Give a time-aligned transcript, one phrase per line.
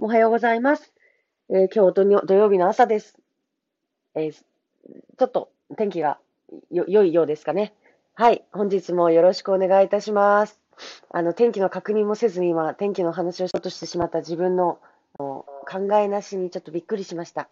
[0.00, 0.92] おはようございます。
[1.50, 3.18] えー今日土曜土曜日の朝です。
[4.14, 6.20] えーちょっと天気が
[6.70, 7.74] よ良いようですかね。
[8.14, 8.44] はい。
[8.52, 10.60] 本日もよろしくお願いいたします。
[11.10, 14.78] あの、天気の確認もせずに今、天気の話をしようとしてしまった自分の
[15.18, 15.46] 考
[15.94, 17.48] えなしにちょっとびっくりしました。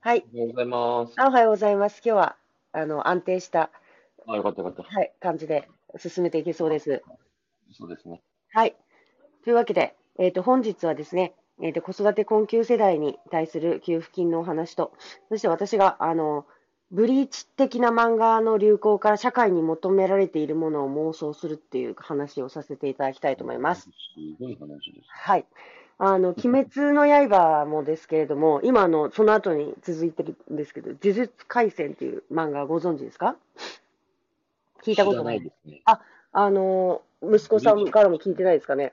[0.00, 0.24] はい。
[0.34, 1.14] おはようございます。
[1.18, 2.02] あおはようございます。
[2.04, 2.36] 今日は、
[2.72, 3.70] あの、安定した、
[4.26, 4.92] あ、よかったよかった。
[4.92, 5.68] はい、感じで
[5.98, 7.04] 進めていけそうです。
[7.78, 8.22] そうですね。
[8.52, 8.74] はい。
[9.44, 11.32] というわけで、えっ、と、本日はですね、
[11.62, 14.92] えっ、と、子育て困窮世代に対する給付金のお話と、
[15.28, 16.44] そして私が、あの、
[16.92, 23.82] ブリーチ的な漫画の流行から社会に求められているものを妄想するっていう話をさせていただきたいと思います。
[23.82, 23.90] す
[24.38, 25.08] ごい話です。
[25.08, 25.46] はい。
[25.98, 33.36] あの、鬼滅の刃もですけれども、 今あの、その後に続いてるんですけど、呪術廻戦っていう漫画ご存知ですか？
[34.82, 35.82] 聞いたことないですね。
[36.32, 38.92] あの、息子さんからも聞いてないですかね？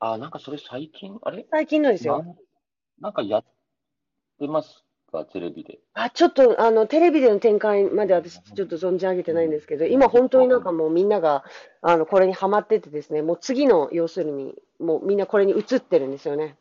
[0.00, 1.46] あ、なんかそれ最近、あれ？
[1.50, 2.22] 最近のですよ。
[2.22, 2.36] なん
[3.00, 3.44] なんかやっ
[4.38, 5.78] てますか、テレビで。
[5.94, 11.44] あ、ちょっと、あの、テレビでの展開まで私ちょっと存じ上げてないんですけど、今本当になんかもうみんなが、
[11.82, 16.56] あの、これにハマっててですね、もう次の、要するに、もうみんなこれに移ってるんですよね、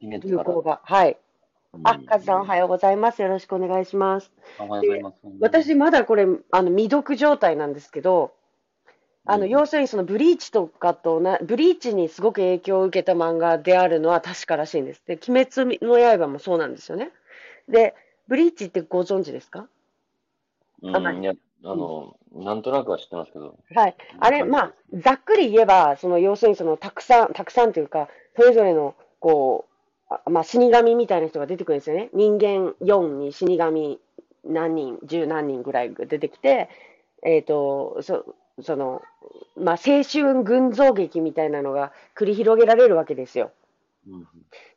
[0.00, 0.44] イメージから。
[0.44, 0.80] 流行が。
[0.84, 1.16] はい。
[1.84, 3.22] あ、カズさんおはよようございます。
[3.22, 4.30] よろしくお願いします。
[4.58, 4.62] う。
[4.62, 5.16] おはようございます。
[5.40, 8.32] 私まだこれ、あの、未読状態なんですけど、
[9.26, 15.02] あの、うん要するにそのブリーチとかとな、ブリーチにすごく影響を受けた漫画であるのは確からしいんです。
[15.06, 17.10] で、鬼滅の刃もそうなんですよね。
[17.68, 17.94] で、
[18.28, 19.68] ブリーチってご存知ですか？
[20.82, 21.32] うん、いや、
[21.64, 23.56] あの、なんとなくは知ってますけど。
[23.74, 23.96] はい。
[24.18, 29.66] あれ、まあ、ざっくり言えば、その、要するにその、たくさん、たくさんというか、それぞれの、こ
[30.10, 32.10] う、あまあ、死神みたいな人が出てくるんですよね。
[32.12, 34.00] 人間4に死神
[34.44, 36.68] 何人、十何人ぐらいが出てきて、
[37.22, 39.02] えっと、そ、その、
[39.56, 43.52] まあ、青春群像劇みたいなのが繰り広げられるわけですよ。
[44.06, 44.28] うん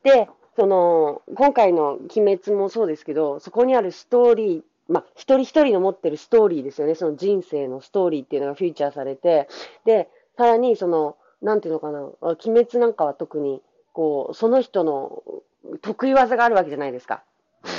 [0.04, 6.96] で、その、今回の鬼滅もそうですけど、そこにあるストーリー、まあ、一人一人の持ってるストーリーですよね。
[6.96, 9.50] その人生のストーリーっていうのがフィーチャーされて、
[9.84, 10.08] で、
[10.38, 13.62] さらにその、なんていうのかな、あ鬼滅なんかは特に、
[13.94, 15.24] こう、その人の
[15.82, 17.24] 得意技があるわけじゃないですか。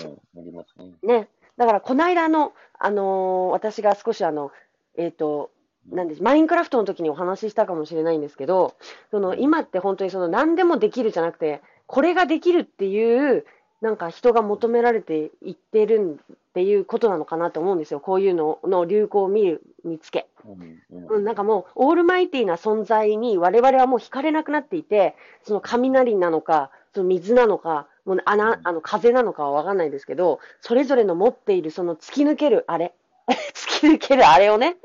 [0.05, 0.93] うん、ありますね。
[1.03, 1.29] ね。
[1.57, 4.51] だから、この間あの、あのー私が少しあの、
[4.97, 5.51] えっ、と、
[5.91, 8.75] なんでマインクラフトの時にお話ししたかもしれないんですけど、
[9.11, 13.45] その今って本当にその何でもできるじゃなくて、これができるっていう、
[13.81, 18.01] なんか人が求められていってるっていうことなのかなと思うんですよ。
[18.01, 20.27] こういうのの流行を見る、見つけ。
[20.47, 32.95] うんうん、なんかもう、オールマイティな存在に我々はもう惹かれなくなっていて、その雷なのか、その水なのか、もう穴、あの風なのかはわかんないですけど、それぞれの持っているその突き抜けるあれ、
[33.53, 34.77] 突き抜けるあれをね、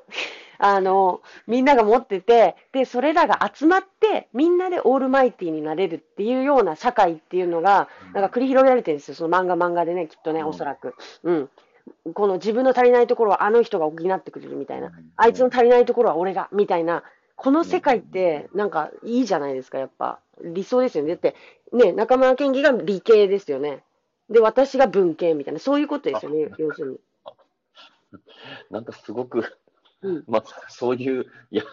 [0.64, 9.16] あの、みんなが持ってて、で、それらが集まって、みんなでオールマイティになれるっていうような社会っていうのが、なんか繰り広げられてるんですよ。
[9.16, 10.94] その漫画漫画でね、きっとね、うんおそらく。
[11.24, 11.50] うん。
[12.14, 14.92] この自分の足りないところはあの人が補ってくれるみたいな。
[15.18, 17.04] あいつの足りないところは俺が、みたいな。
[17.36, 20.20] この世界って、なんかいいじゃないですか、やっぱ。
[20.44, 21.10] 理想ですよね。
[21.12, 21.36] だって、
[21.74, 23.84] ね、中村健義が理系ですよね。
[24.30, 27.00] で、私が文系みたいな、そういうことですよね、要するに。
[28.70, 29.44] なんかすごく、
[30.04, 31.64] うんまあ、そういうや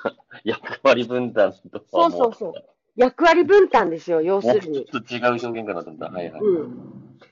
[0.45, 2.53] 役割分担とそうそうそう。
[2.97, 4.85] 役割分担ですよ、要するに。
[4.91, 6.07] ちょっと違う表現かなと思った。
[6.11, 6.43] はいはい。
[6.43, 6.89] うん。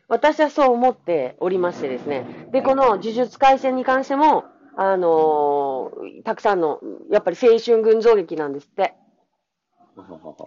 [0.08, 2.48] 私はそう思っておりましてですね。
[2.52, 4.44] で、この呪術廻戦に関しても、
[4.76, 6.80] あのーたくさんの、
[7.10, 8.94] やっぱり青春群像劇なんですって。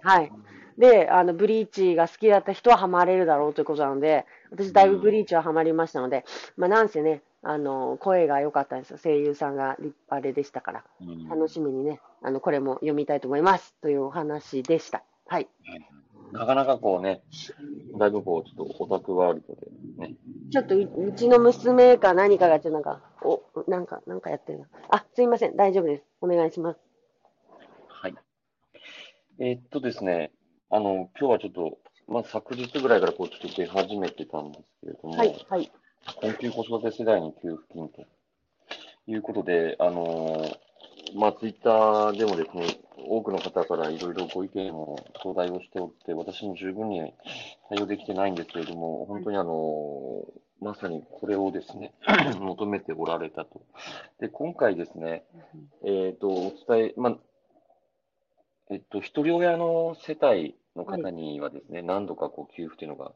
[0.01, 0.31] はい。
[0.79, 6.23] で、あの、ブリーチが好きだった人はハマれるだろうということなので、私だいぶブリーチはハマりましたので、
[6.55, 8.97] まあなんせね、あの、声が良かったんですよ。
[8.97, 10.83] 声優さんが立あれでしたから。
[11.01, 13.75] うん楽しみにね、あの、これも読みたいと思います。
[13.81, 15.03] というお話でした。
[15.27, 15.49] はい。
[16.31, 17.23] なかなかこうね、
[17.97, 19.67] だいぶこう、ちょっとオタクワールドで
[19.97, 20.15] ね。
[20.49, 24.67] ちょっとううちの娘か何かが、ちょっとなんか、お、なんか、なんかやってるな。
[24.91, 25.57] あ、すいません。
[25.57, 26.03] 大丈夫です。
[26.21, 26.79] お願いします。
[27.89, 28.15] はい。
[29.39, 30.31] えーっとですね、
[30.71, 31.77] あの、今日はちょっと、
[32.07, 35.71] まあ、昨日ぐらいからこう、ちょっと出始めてたんですけれども、はい、はい。
[36.21, 38.05] 困窮子育て世代に給付金と
[39.07, 40.55] いうことで、あのー
[41.15, 47.13] まあ、ツイッターでもですね、多くの方からいろいろご意見を頂戴をしておって、私も十分に
[47.69, 51.93] 対応できてないんですけれども、本当にあのーまさにこれをですね、
[52.39, 53.61] 求めておられたと。
[54.19, 55.23] で、今回ですね、
[55.85, 57.17] えっ、と、お伝え、まあ、
[58.69, 63.13] えっと、一人親の世帯の方にはですね、何度かこう給付というのが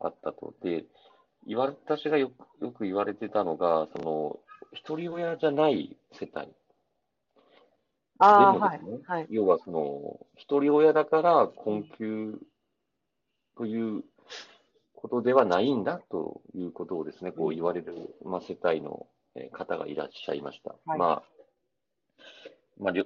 [0.00, 0.54] あったと。
[0.62, 0.84] で、
[1.46, 4.38] 言われ、私がよくよく言われてたのが、その、
[4.72, 6.48] 一人親じゃない世帯。
[8.18, 9.26] ああ、はいでもですね、はい。
[9.30, 12.38] 要はその、一人親だから困窮
[13.56, 14.04] という
[14.94, 19.06] ことではないんだということをですね、こう言われる、まあ、世帯の
[19.36, 20.70] えー方がいらっしゃいました。
[20.86, 21.22] はいまあ、
[22.78, 23.04] まあ、りょ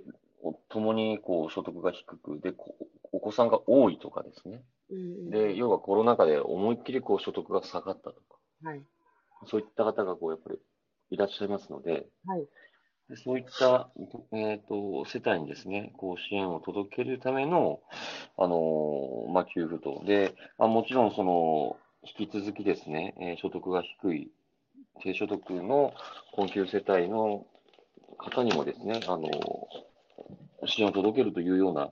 [0.68, 2.74] 共にこう所得が低く、で、こ
[3.12, 4.62] お子さんが多いとかですね。
[4.90, 8.82] うんで、要はコロナ禍で思いっきりこう所得が下がったとか、はい。
[9.46, 10.58] そういった方がこうやっぱり
[11.10, 12.46] いらっしゃいますので、はい。
[13.08, 13.90] でそういった、
[14.32, 17.80] えっと、世帯にですね、こう支援を届けるための、
[18.38, 20.02] あのまあ、給付と。
[20.04, 24.30] で、まあ、もちろんその、引き続きですね、えー所得が低い、
[25.02, 25.92] 低所得の
[26.32, 27.46] 困窮世帯の
[28.16, 29.28] 方にもですね、あの
[30.66, 31.90] 支援を届けるというような、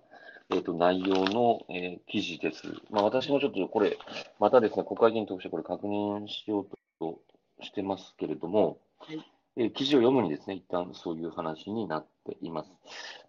[0.50, 2.62] えっと、内容の、えー記事です。
[2.90, 3.98] まあ、私もちょっとこれ、
[4.38, 6.66] またですね、国会議員としてこれ確認しよう
[6.98, 7.20] と
[7.60, 9.24] してますけれども、はい
[9.56, 12.70] えー記事を読むにですね、一旦そういう話になっています。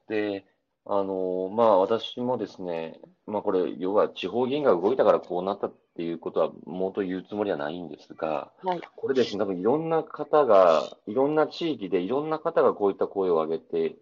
[0.08, 0.46] で、
[0.86, 8.82] あのまあ私もですね、まあこれ、要は地方議員が動いたからこうなったっていうことは、もっと言うつもりはないんですが、はい。
[8.96, 13.98] これですね、多分いろんな方が、いろんな地域でいろんな方がこういった声を上げて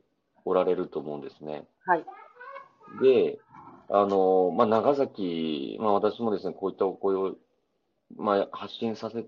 [0.48, 1.66] おられると思うんですね。
[1.86, 2.06] はい。
[3.02, 3.38] で、
[3.90, 7.36] あの、まあ、長崎、まあ、私もですね、こういったお声を、
[8.16, 9.26] まあ、発信させ、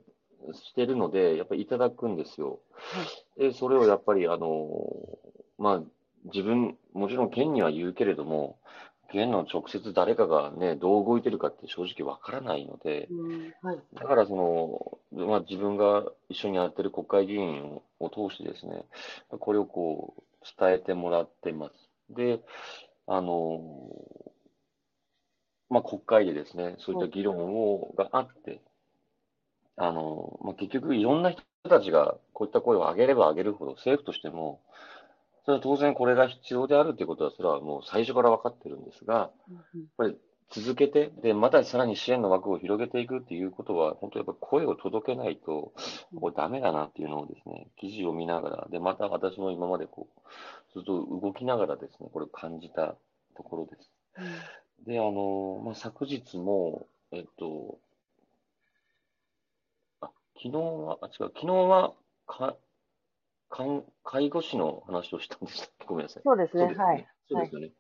[0.54, 2.60] してるので、やっぱりいただくんですよ。
[3.38, 4.70] で、それをやっぱり、あの、
[5.58, 5.82] まあ、
[6.26, 8.58] 自分、もちろん県には言うけれども、
[9.12, 13.54] 県の直接誰かがね、どう動いてるかって正直わからないので、うん。
[13.62, 13.80] はい。
[13.94, 14.36] だからそ
[15.12, 18.86] の、まあ、自分が一緒にやってる国会議員をを通してですね、
[19.40, 20.24] これをこう、
[20.58, 21.74] 伝えてもらってます。
[22.10, 22.40] で、
[23.08, 23.60] あの、
[25.70, 28.62] まあ、国会でですね、そういった議論を、があって、
[29.78, 34.62] あの、まあ、結局いろんな人たちがこういった声を上げれば上げるほど、政府としても、
[35.46, 39.32] それは当然これが必要であるということは、それはもう最初から分かってるんですが、
[40.04, 40.16] うん
[40.52, 45.74] 続けて、で、またさらに支援の枠を広げていくっていうことは、本当やっぱ声を届けないと、
[46.16, 52.96] これダメだなっていうのをですね、記事を見ながら、で、また私も今までこう、ずっと動きながらですね、これを感じた
[53.36, 53.92] ところです。
[54.86, 57.80] で、あの、まあ、昨日も、えっと、
[60.02, 61.94] あ、昨日は、あ、違う、昨日は、
[62.26, 62.56] か、
[63.50, 65.86] かん介護士の話をしたんでしたっけ？
[65.88, 66.24] ごめんなさい。
[66.24, 66.66] そうですね。
[66.76, 67.08] はい。
[67.30, 67.72] そうですよね。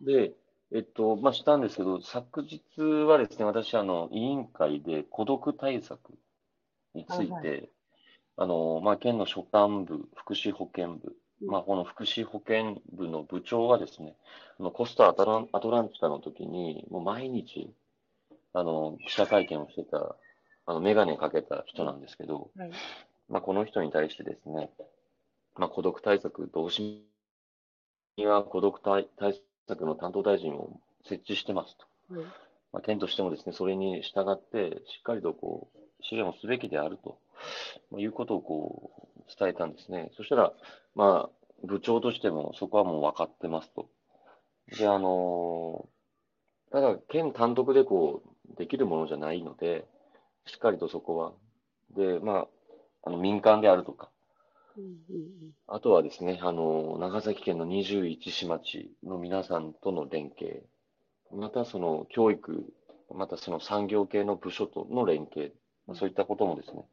[0.00, 0.32] で、
[0.72, 6.12] えっと、まあ、したんですけど、昨日はですね、私、あの、委員会で孤独対策
[6.94, 7.70] について、はい
[8.40, 14.16] あの、まあ、県の所管部、福祉保健部、うんまあ、この福祉保健部の部長がですね、
[14.58, 17.70] あのコスタアトランアトランティカの時に、もう毎日、
[18.54, 20.16] あの、記者会見をしてた、
[20.64, 22.70] あの、メガネかけた人なんですけど、はい。
[23.28, 24.70] まあ、この人に対してですね、
[25.56, 27.04] まあ、孤独対策、同時
[28.16, 32.14] には孤独対対策の担当大臣を設置してますと。
[32.14, 32.24] はい
[32.72, 37.18] まあ、県としてもですね、それに従って、しっかりとこう、支援をすべきであると、
[37.90, 40.10] まあいうことをこう、伝えたんですね。
[40.16, 40.52] そしたら、
[40.94, 43.88] まあ、部長としてもそこはもう分かってますと。
[44.78, 45.88] で、あの
[46.70, 49.86] ただ、県単独でこう、できるものじゃないので、
[50.46, 51.32] しっかりとそこは。
[51.96, 52.48] で、まあ、
[53.02, 54.19] あの民間であるとか、うんうん
[55.66, 60.64] あとはですね、あの、長崎県の21市町の皆さんとの連携、
[61.32, 62.64] またその教育、
[63.14, 65.54] またその産業系の部署との連携、
[65.86, 66.84] まあそういったこともですね、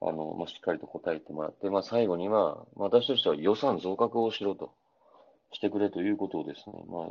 [0.00, 4.72] あの、まあ、しっかりと答えてもらって、まあ、最後には、まあ私としては予算増額をしろと、
[5.54, 7.06] してくれということをですね、まあ、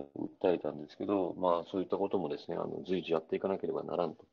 [0.46, 4.26] 訴えたんですけど、まあ、そういったこともですね、あの、随時やっていかなければならんと。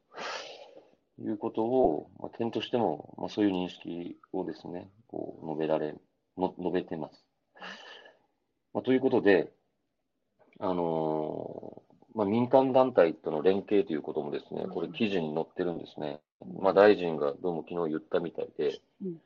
[1.22, 5.94] いうことを、まあ、県としても、まあ、そういう認識をですね、こう、述べられ、
[6.36, 7.24] の述べてます。
[8.72, 9.52] まあ、ということで、
[10.58, 16.20] あのーまあ、民間団体との連携ということもですね、これ記事に載ってるんですね。
[16.60, 19.20] まあ、大臣がどうも昨日言ったみたいでうん、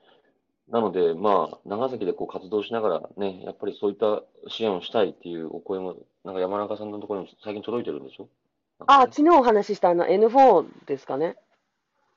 [0.68, 8.28] なので、まあ、長崎でこう活動しながらね、やっぱりそういった支援をしたいっていうお声も、なんか山中さんのところにも最近届いてるんでしょ？
[8.86, 11.36] あ、昨日お話ししたあの N4 ですかね。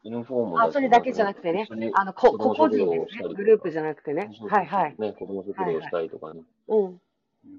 [0.03, 1.67] ユニフォームもあ、それだけじゃなくてね。
[1.93, 3.33] あの、こ個々人ですね。
[3.33, 4.29] グループじゃなくてね。
[4.49, 4.95] はいはい。
[4.97, 6.91] ね、子供食堂をしたりとかね、うん。
[6.91, 6.99] い。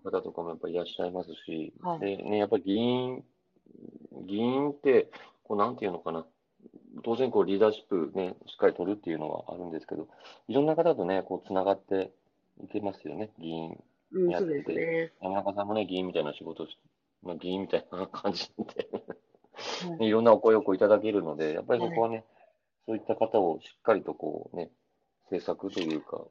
[0.04, 2.00] う方とかもやっぱりいらっしゃいますし、はい。
[2.00, 3.24] で、ね、やっぱり議員、
[4.26, 5.10] 議員って、
[5.44, 6.24] こう、なんていうのかな。
[7.04, 10.08] 当然、こう、リーダーシップね、しっかり取るっていうのはあるんですけど、
[10.48, 12.12] いろんな方とね、こう、つながって
[12.62, 13.78] いけますよね、議員。
[14.12, 15.12] うん、やっててそうですね。
[15.20, 16.66] 山中さんもね、議員みたいな仕事
[17.22, 19.18] まあ、議員みたいな感じで、はい
[19.98, 22.24] ねいろんなお声をこういただけるので、やっぱりそこはね、
[22.86, 24.70] そういった方をしっかりとこうね、
[25.30, 26.24] 政策というか、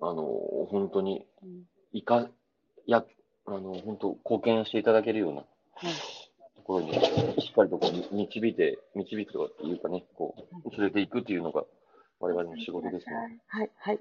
[0.00, 0.24] あの、
[0.70, 1.62] 本当にうん
[1.92, 2.28] いか、
[2.86, 3.04] や、
[3.46, 5.92] あの、本当貢献していただけるようなはい
[6.56, 11.64] ところにしっかりとこう導いて、導くというかね、こう、連れていくっていうのが
[12.20, 13.40] 我々の仕事ですね。
[13.48, 14.00] はい、はい。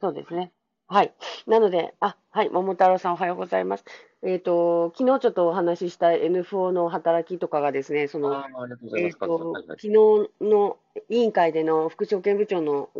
[0.00, 0.52] そうですね。
[0.90, 1.14] はい。
[1.46, 3.84] なので、あ、はい、桃太郎さんおはようございます。
[4.24, 8.44] えっ、と、昨日ちょっとお話しした N4 の働きとかがですね、その。
[8.98, 9.92] えっと、はいはい昨日
[10.40, 10.78] の
[11.08, 12.90] 委員会での副証券部長の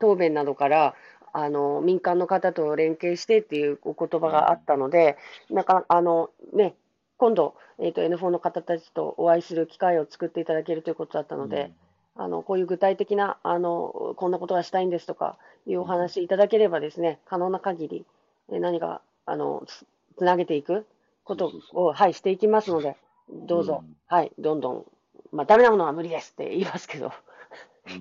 [0.00, 0.94] 答弁などから、
[1.34, 5.18] あの、民間の方と連携してっていうお言葉があったので、
[5.50, 6.74] なんか、あの、ね、
[7.18, 11.70] 今度、えっと、N4 の方たちとお会いする機会を作っていただけるということだったので、
[12.16, 18.06] あの、こういう具体的な、あの、こんなことがしたいんですとかいうお話いただければですね、可能な限り、
[18.50, 20.86] え何か、あの、つつなげていく
[21.24, 22.96] ことを、はい、していきますので、
[23.28, 23.96] どうぞ、うん。
[24.06, 24.84] はい、どんどん、
[25.32, 27.10] まあ、ダメなものは無理ですって 言いますけど、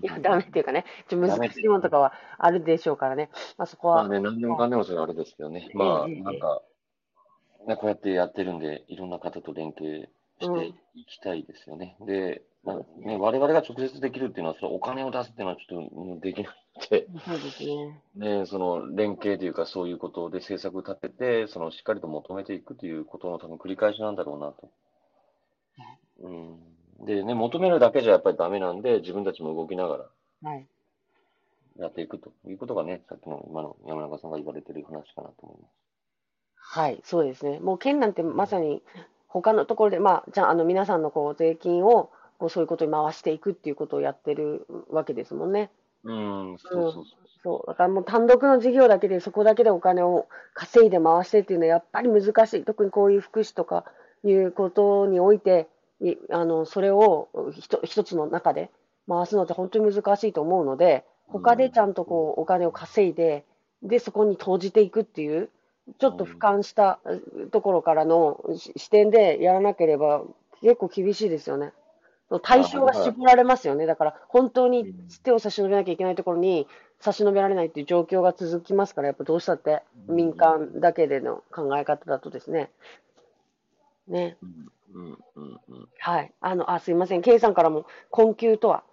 [0.02, 5.70] いや、ダメっていうかね、ちょっと難しいものとかはあるでしょうからね、まあ、そこは、まあね、何でもかんでもそれはあれですけどね。
[5.74, 6.22] まあ、ええ。
[6.22, 6.62] なんか、
[7.66, 10.10] ね、こうやってやってるんで、いろんな方と連携
[10.44, 11.98] していきたいですよね。
[12.06, 18.02] で、まあね、我々が直接できるっていうのは、それお金を出すっていうのはちょっとうんできなくて、そうですね。
[18.16, 24.72] ね、その連携というか、そういうことで政策立てて、そのしっかりと求めていくということの多分繰り返しなんだろうなと。
[26.22, 26.30] う
[27.04, 27.06] ん。
[27.06, 30.06] でね、求めるだけじゃやっぱりダメなんで、自分たちも動きながら
[30.44, 30.68] はい。
[31.78, 35.72] やっていくということがね、さっきの今の山中さんが言われてる話かなと思います。
[36.56, 37.60] はい、そうですね。
[37.60, 38.82] もう県なんてまさに
[39.34, 45.72] 他のところで、まあ、じゃあ、あの皆さんのこう税金をこうそういうことに回していくっていうことをやってるわけですもんね。
[46.04, 47.06] うん、そうそうそう。
[47.44, 47.68] そう。
[47.68, 52.64] だからもう単独の事業だけで、そこだけでお金を稼いで回してっていうのはやっぱり難しい。
[52.64, 53.86] 特にこういう福祉とか
[54.24, 55.68] いうことにおいて、
[56.02, 58.70] いあの、それをひと一つの中で
[59.10, 63.46] 回すのって本当に難しいと思うので、他でちゃんとこうお金を稼いで、
[63.82, 65.50] で、そこに投じていくっていう、
[66.00, 70.24] ちょっと俯瞰したうところからのし視点でやらなければ
[70.62, 71.74] 結構厳しいですよね。
[72.42, 73.86] 対象が絞られますよね。
[73.86, 76.68] だから本当に手を差し伸べなきゃいけないところに
[77.00, 82.72] 差し伸べられないっていう状況が続きますから、やっぱどうしたって民間だけでの考え方だとですね。
[84.08, 84.38] ね。
[84.42, 85.90] うん、うん、うん、うん。
[86.00, 86.32] はい。
[86.40, 87.22] あの、あ、すいません。
[87.22, 88.84] K さんからも困窮とは、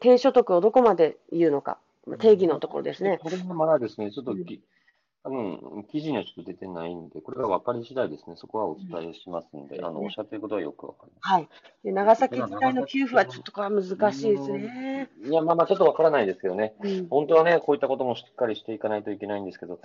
[0.00, 1.78] 低所得をどこまで言うのか、
[2.18, 3.18] 定義のところですね。
[3.22, 4.62] これもまだですね、ちょっとき、
[5.28, 11.48] 多分、記事にはちょっと出てないんで、これが分かり次第ですね、そこはお伝えしますんで、あの、おっしゃってることはよくわかりまはい。
[11.84, 15.10] で長崎自体の給付はちょっとこれは難しいですね。
[15.22, 15.28] す。
[15.28, 17.08] いや、まあまあ、ちょっとわからないですけどね、うん。
[17.08, 19.80] 本当はね、こういったこともしっかりしていかないといけないんですけど、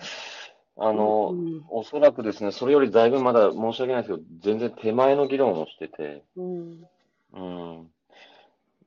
[0.78, 6.88] あの、うんおそらくですね、それよりだいぶまだ申し訳ないですけど、全然手前の議論をしてて、うん。
[7.34, 7.92] うん。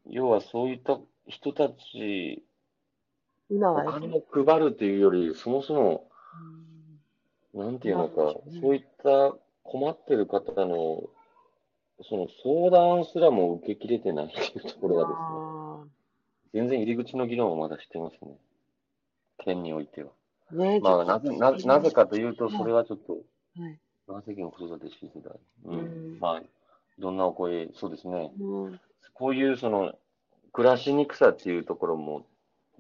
[0.08, 2.42] 要はそういった人たち、
[3.50, 6.08] お今はですね金を配るっていうより、そもそも、
[7.54, 8.14] なんていうのか
[8.60, 11.02] そういった困ってる方の、
[12.02, 15.84] その相談すらも受けきれてないっていうところがですね、あ
[16.52, 18.36] 全然入り口の議論をまだしてますね。
[19.38, 20.10] 県においては。
[20.52, 23.12] ーねまあ、なぜ、ななぜかというと、それはちょっと、
[23.60, 23.78] はい
[24.08, 25.38] 長崎の子育てしづらい。
[25.64, 26.20] ううんん。
[26.20, 26.44] まあ、い
[26.98, 28.32] ろんなお声、そうですね。
[28.38, 28.80] うん
[29.14, 29.94] こういう、その、
[30.52, 32.26] 暮らしにくさっていうところも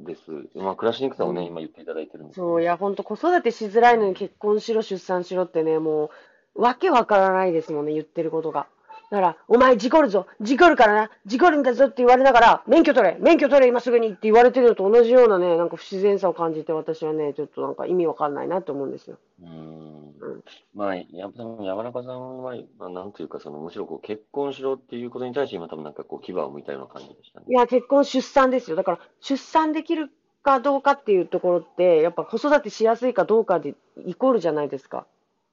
[0.00, 0.20] です。
[0.54, 6.10] まあ、暮らしにくさをね、うん今言っていただいてるんですけどそう、いや、ほんと子育てしづらいのに結婚しろ、出産しろってね、も
[6.54, 8.66] う、わけわからないですもんね、言ってることが。
[9.10, 19.18] だから、お前事故るぞ、事故るからな、事故るんだぞって言われながら、免許取れ、免許取れ、今すぐにって言われてるのと同じようなね、なんか不自然さを感じて、私はね、ちょっとなんか意味わかんないなと思うんですよ。
[19.42, 20.44] うーんうん
[20.74, 27.46] まあ、やっぱ山中さんは、まあ、なんというか、その、むしろこう、結婚しろっていうことに対して、今多分なんかこう、牙を向いたような感じでしたね。
[27.48, 28.76] いや、結婚、出産ですよ。
[28.76, 30.10] だから、出産できる
[30.42, 35.06] かどうかっていうところって、やっぱ子育てしやすいかどうかでイコールじゃないですか。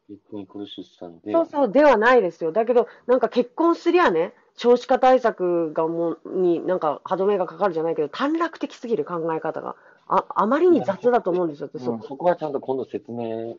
[0.07, 2.51] 結婚イコール出産で、そうそう、ではないですよ。
[2.51, 9.75] だけど、なんか結婚すりゃね、少子化対策がもう、になんか歯止めがかかるじゃないけど、短絡的すぎる考え方が。
[10.07, 13.55] あ、あまりに雑だと思うんですよ、私うん、そこはちゃんと今度説明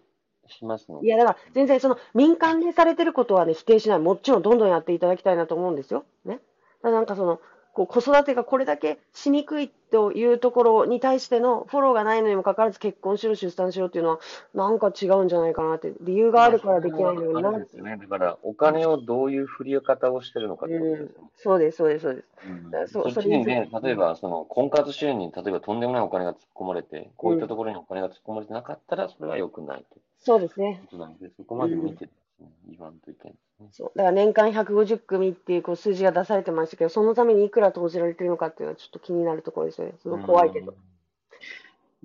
[0.47, 1.07] しますので。
[1.07, 3.99] いや、だから全然その民間でされてることはね、否定しない。
[3.99, 6.05] もちろんどんどんやっていただきたいなと思うんですよ。
[6.25, 6.41] ね。
[6.83, 7.41] なんかその、
[7.75, 14.21] こう子育てがこれだけしにくいというところに対してのフォローがないのにもかかわらず結婚しろ、出産しろっていうのは、
[14.54, 15.93] なんか違うんじゃないかなって。
[16.00, 17.97] 理由があるからできないのになですよね。
[17.97, 21.12] だから、お金をどういう振り方をしてるのかってことですよね。
[21.37, 22.26] そうです、そうです、そうです。
[22.47, 30.81] うんだからそっちににね、例えば、その、婚活支援に、例えばとんでもないお金が突っ込まれて、こういったところにお金が突っ込まれてなかったら、それは良くないとそうですね。
[30.90, 30.97] そ
[31.45, 32.24] こまで見てですね、
[32.69, 33.69] 言わんといけないですね。
[33.73, 33.93] そう。
[33.97, 39.95] だから年間150組っていうこう数字が出されてましたけど、そのためにいくら投じられてるのかっていうのはちょっと気になるところですよね。
[40.03, 40.73] すごい怖いけど。
[40.73, 40.79] うん。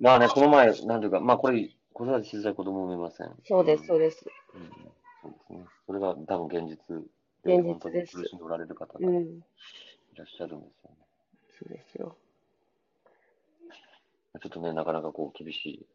[0.03, 3.31] まあね、この前、なんていうか、まあこれ、子育てしづらい子供もいません。
[3.46, 4.25] そうです、そうです。
[4.55, 4.62] うん
[5.22, 5.65] そうですね。
[5.86, 6.96] それが多分現実
[7.43, 9.39] 現実本当にです苦しんでおられる方がいうん。
[10.15, 10.98] らっしゃるんですよね。
[11.60, 12.15] そうですよ。
[14.41, 15.86] ちょっとね、なかなかこう厳しい、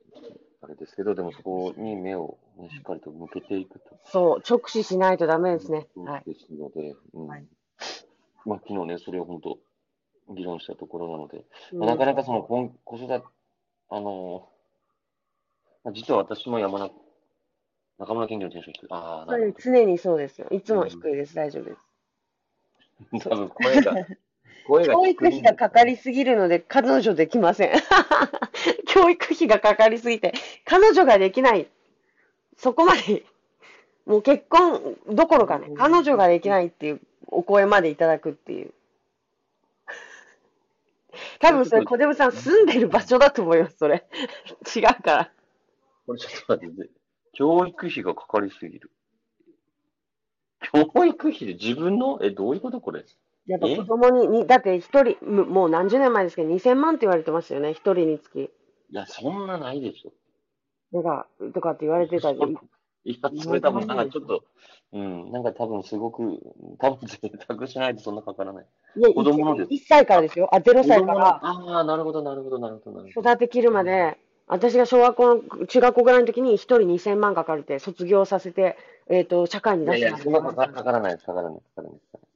[0.64, 3.98] あれですけど、でもそこに目を、ね、しっかりと向けていくと。
[4.06, 5.86] そう、直視しないとダメですね。
[5.96, 6.32] はい。
[6.32, 7.26] ですので、うん。
[7.28, 7.46] はい
[8.44, 9.58] まあ昨日ね、それを本当、
[10.34, 13.22] 議論したところなので、うんまあなかなかその子子育て、
[13.90, 14.48] あの
[15.82, 16.94] まあ実は私も山中、
[17.98, 18.86] 中村健二のテンション低い。
[18.90, 20.48] ああ、なるほ常にそうですよ。
[20.50, 21.34] いつも低いです。
[21.34, 21.78] 大丈夫です。
[23.12, 23.18] ど。
[23.30, 23.94] 多分声が、
[24.64, 27.72] 声が教育費がかかりすぎるので、彼女できません。
[28.86, 30.32] 教育費がかかりすぎて、
[30.64, 31.68] 彼女ができない。
[32.56, 33.24] そこまで、
[34.06, 38.72] もう結婚どころかね、彼女ができないっていうお声までいただくっていう。
[41.40, 44.04] 多分それ、小出さん住んでる場所だと思います、それ。
[44.74, 45.30] 違うから。
[46.06, 46.90] これちょっと待って、
[47.32, 48.90] 教育費がかかりすぎる。
[50.72, 53.04] 教育費で自分の、え、どういうことこれ？
[53.46, 58.40] やっぱ子供に、にだって一人、むもう何十年前ですけど、2000万って言われてましたよね、一人につき。
[58.40, 58.50] い
[58.90, 60.12] や、そんなないでしょ。
[60.92, 62.38] なんか、とかって言われてたり。
[63.06, 64.44] いや、それ多分なんかちょっと、
[64.92, 66.40] うん、なんか多分すごく、
[66.78, 68.66] 多分贅沢しないとそんなかからない。
[68.96, 70.48] いや、子供のです1歳からですよ。
[70.54, 73.30] あ、0歳からああ、なるほど、なるほど、なるほど、なるほど。
[73.30, 82.33] 育てきるまで、私が小学校の、中学校ぐらいの時に一人2000万かかるて、卒業させて、えっ、と、社会にいやいや、出してそんなかかかからないです、かからないです、かからないです。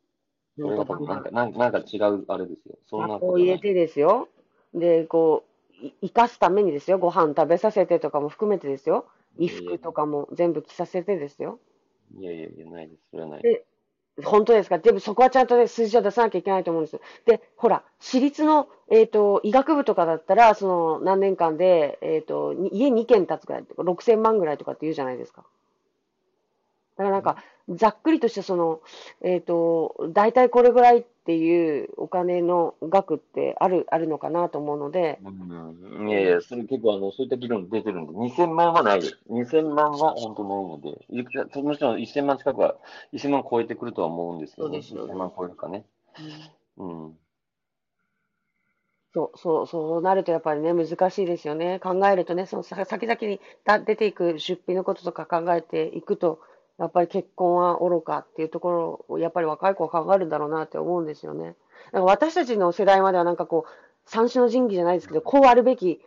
[0.60, 2.78] それは多分なんか、なんかなんか違うあれですよ。
[2.88, 3.32] そんな学ことない。
[3.32, 4.28] 校入れてですよ。
[4.74, 5.44] で、こ
[5.82, 6.98] う、い生かすためにですよ。
[6.98, 9.06] ご飯食べさせてとかも含めてですよ。
[9.38, 11.60] 衣服とかも全部着させてですよ。
[12.18, 13.02] いやいやいや、ないです。
[13.10, 13.42] それはない。
[13.42, 13.64] で
[14.24, 14.78] 本当ですか？
[14.78, 17.00] でもそこはちゃんとね、数字を出さなきゃいけないと思うんですよ。
[17.24, 25.44] で、ほら、私立の、えっ、と、医学部とかだったら、その、何年間で、えっ、と、に家2軒建つぐらいとか、6000万ぐらいとかって言うじゃないですか。
[26.98, 27.36] だからなんか、
[27.68, 28.80] ざっくりとしたその、
[29.20, 39.18] えっ、と、大体これぐらいっていうお金の額ってある、あるのかなと思うので、うん、いやいや、それ結構あの、そういった議論出てるんで、2000万はないです。
[39.30, 42.74] 2000万は本当ないので、いくらもちろん1000万近くは、
[43.12, 44.72] 1000万超えてくるとは思うんですけどね。
[44.72, 45.84] そうですよね1000万超えるかね。
[46.78, 47.18] うん。
[49.14, 51.80] そう、そう、そうなるとやっぱりね、難しいですよね。
[51.80, 56.40] 考えるとね、そのさ先々にだ出ていく出費のこととか考えていくと、
[56.78, 61.56] やっぱり結婚は愚かっていうところを、やっぱり若い子は考えるんだろうなって思うんですよね。
[61.92, 63.70] なんか私たちの世代まではなんかこう、
[64.04, 66.00] 三種の神器じゃないですけど、こうあるべき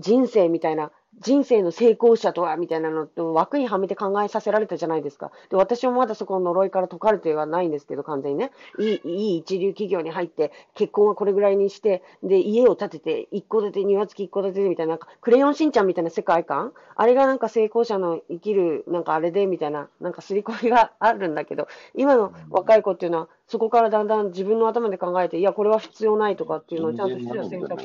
[0.00, 0.90] 人生みたいな、
[1.20, 5.32] 人生の成功者とはみたいなのと枠にはめて考えさせられたじゃないですか。
[5.50, 8.52] で、私もまだそこの呪いから解かれてはないんですけど、完全にね。
[8.78, 27.82] いい、いい一流企業に入って、結婚はこれぐらいにして、で、家を建てて、一戸建て、庭付き一戸建てみたいな、なんか、クレヨンしんちゃんみたいな世界観あれがなんか成功者の生きる、なんかあれで、みたいな、なんか刷り込みがあるんだけど、今の若い子っていうのは、そこからだんだん自分の頭で考えて、いや、これは必要ないとかっていうのをちゃんと必要選択。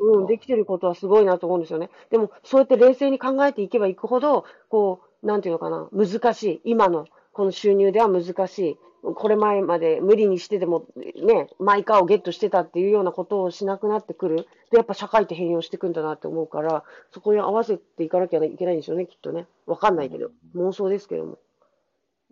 [0.00, 1.90] うん、できてることはすごいなと思うんですよね。
[2.10, 6.60] でも、そうやって冷静に考えていけばいくほど、こう、なんていうのかな、難しい。
[6.64, 8.78] 今の、この収入では難しい。
[9.02, 14.46] これ前まで無理にしてでも、ね、マイカーをゲットしてたっていうようなことをしなくなってくる。
[14.70, 19.46] で、やっぱ社会って変容していくんだなって思うから、そこに合わせていかなきゃいけないんでしょうね、きっとね。
[19.66, 20.30] わかんないけど。
[20.54, 21.38] 妄想ですけども。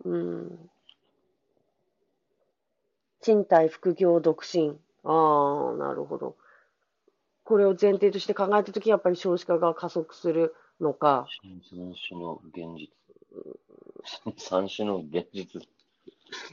[0.05, 0.69] うん。
[3.21, 4.77] 賃貸、副業、独身。
[5.03, 6.35] ああ、なるほど。
[7.43, 11.27] これを前提として考えたとき、やっぱり少子化が加速するのか。
[11.41, 12.89] 三種の現実。
[14.37, 15.61] 三種の現実。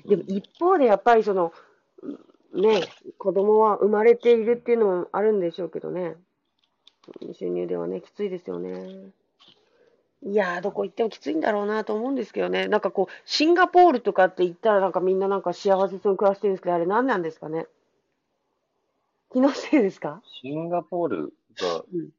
[0.06, 1.52] でも一方でやっぱりその、
[2.54, 2.80] ね、
[3.18, 6.16] 子供は生まれているっていうのもあるんでしょうけどね。
[7.34, 9.10] 収入ではね、きついですよね。
[10.26, 12.66] いやー、どこ行ってもきついんだろうなと思うんですけどね。
[12.68, 17.66] なんかこう、シンガポールとかって言ったらなんかみんななんか幸せそうに暮らしてるんですけど、あれ何なんですかね。
[19.32, 20.22] 気のせいですか？
[20.42, 22.10] シンガポールがうん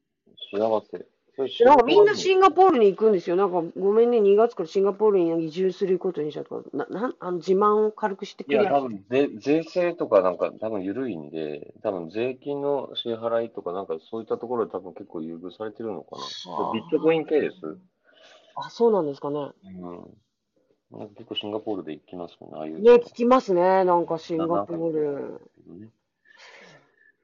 [0.51, 1.05] 幸せ。
[1.35, 3.35] それなんかみんなシシンガポールに行くんですよ。
[3.35, 16.73] なんかごめんね、2月からシンガポールに移住することにしたとか、ななんあの自慢を軽くしてくいや、れ多分税、税制とかなんか多分緩いんで、多分税金の支払いとかなんかそういったところで多分結構優遇されてるのかはあな。
[16.73, 17.55] ビットコイン系です？
[18.57, 19.51] あ、そうなんですかね。
[19.63, 20.17] うん。
[20.91, 22.81] なんか結構シンガポールで行きますもんね、ああいう。
[22.81, 23.83] ね、聞きますね。
[23.83, 25.41] なんかシンガポール。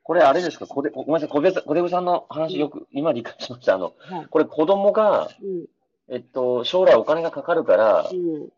[0.04, 3.76] これあれですか、こでごめんなさい、小出小出さんの話よく今理解しました。
[3.76, 4.28] あの、はい。
[4.30, 5.66] これ子供が、うん。
[6.10, 8.50] えっと、将来お金がかかるからう、ん。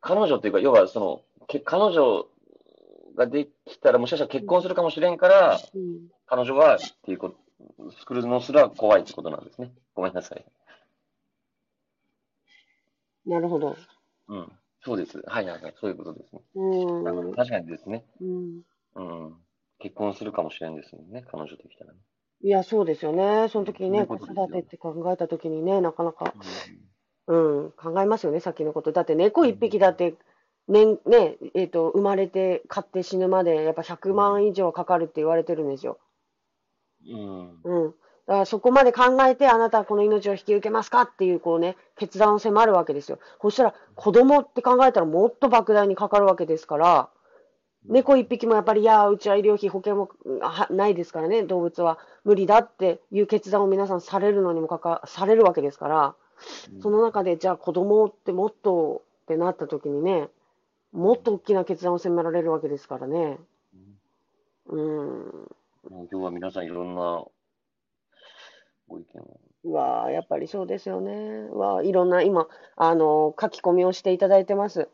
[0.00, 2.26] 彼女というか、要はその、け彼女
[3.16, 6.08] ができたらもしかしたら結婚するかもしれんから、うん。
[6.26, 9.72] 彼女はっていうこと、作るのすら怖いってことなんですね。
[9.94, 10.44] ごめんなさい。
[13.26, 13.76] なるほど。
[14.28, 14.52] うん。
[14.84, 15.22] そうです。
[15.26, 15.74] はいはいはい。
[15.80, 16.42] そういうことですね。
[16.54, 17.34] うん。
[17.34, 18.04] 確かにですね。
[18.20, 18.62] うん。
[18.94, 19.34] うん。
[19.78, 21.24] 結婚するかもしれんですもんね。
[21.30, 21.98] 彼女できたらね。
[22.44, 23.48] いや、そうですよね。
[23.48, 26.34] その時にね、子育てって考えた時にね、なかなか、
[27.28, 28.90] ううん、考えますよね、先のこと。
[28.90, 30.14] だって猫一匹だって、
[30.66, 35.98] 年、ね、えっと、生まれて、飼って死ぬまで、やっぱ100万以上かかるって言われてるんですよ。
[37.04, 37.12] ん。
[37.12, 37.84] うん。
[37.84, 37.94] うん。
[38.26, 43.18] だからそこまで考えて、あなたはこの命を引き受けますかっていう、こうね、決断を迫るわけですよ。
[43.40, 47.08] そしたら、子供って考えたらもっと莫大にかかるわけですから、
[47.86, 50.08] 猫一匹もやっぱり、いや、うちは医療費、保険も
[50.40, 56.14] あないですからね、動物は無理だっていう決断を皆さんされるのにもかか、されるわけですから、
[56.80, 60.28] その中で、じゃあ子供ってもっとってなった時にね、
[60.92, 63.38] もっと大きな決断を迫られるわけですからね。
[64.68, 65.48] うん。
[65.90, 67.24] 今日は皆さんいろんな
[68.92, 69.40] ご意見を。
[69.64, 71.12] うわあ、やっぱりそうですよね。
[71.50, 74.88] うわあ、いろんな今、あの、書き込みをしていただいてます。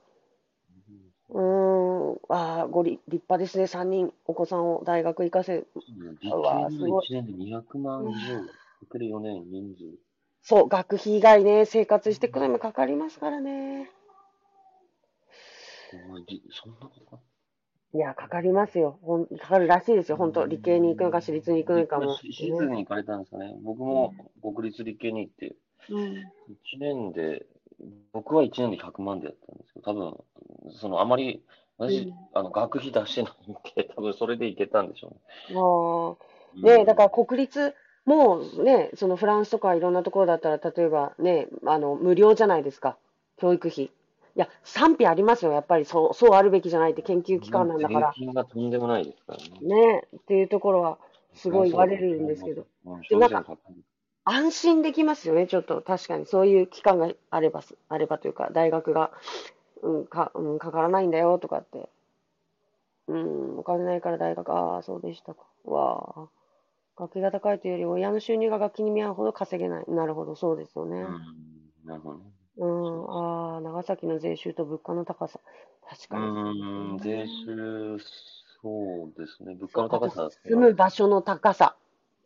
[1.31, 3.67] うーん、ああ、ごり、立派ですね。
[3.67, 5.65] 3人、お子さんを大学行かせ、
[6.23, 9.85] 実うわすごい1年で200万以上、かける4年、人数。
[10.43, 13.91] そう、学費以外ね、生活していくのにもかかりますからね。
[16.51, 17.19] そんなことか
[17.95, 18.99] いや、かかりますよ。
[19.03, 20.17] ほん、かかるらしいですよ。
[20.17, 22.17] 本当理系に行くのか、私立に行くのかも。
[22.17, 23.57] し私立に行かれたんですかね。
[23.63, 25.57] 僕も国立理系に行って、
[25.91, 25.99] うん。
[26.03, 27.47] 1年で、
[28.13, 31.43] 僕は1年で100万でやったんですけど、多分、そのあまり、
[31.79, 35.17] 私、うんあの、学費出してないんで、 多分それで行けたんでしょ
[35.55, 36.17] うあ
[36.63, 36.67] あ。
[36.67, 36.79] ね。
[36.79, 37.75] ねだから国立
[38.05, 42.99] もね、そのフランスとかいろんなところだったら、例えばね、あの、無料じゃないですか。
[43.39, 43.91] 教育費。
[44.39, 45.51] いや、賛否ありますよ。
[45.51, 48.13] やっぱりそう、そうあるべきじゃないって研究機関なんだから。
[48.17, 49.93] 税金がとんでもないですからね。
[49.93, 50.99] ねっていうところは、
[51.35, 52.65] すごい言われるんですけど。
[52.87, 53.01] うん。
[53.01, 53.45] でなんか
[54.23, 55.83] 安心できますよね、ちょっと。
[55.83, 56.27] 確かに。
[56.27, 59.11] そういう機関があればす、あればというか、大学が、
[59.83, 61.89] うん、か、うん、かからないんだよ、とかって。
[63.09, 65.43] うん、お金ないから大学、ああ、そうでしたか。
[65.65, 66.29] わあ。
[66.97, 69.85] 学費が高いというより、親の収入が学費に見合うほど稼げない。
[69.89, 71.01] なるほど、そうですよね。
[71.01, 71.89] うん。
[71.89, 72.38] なるほどね。
[72.59, 75.41] うん、ああ、長崎の税収と物価の高さ。
[75.89, 76.25] 確うかに。
[76.25, 77.99] ーん、税収、
[78.61, 79.55] そうですね。
[79.55, 80.31] 物価のあと高さ。
[80.45, 81.77] 住む場所の高さ。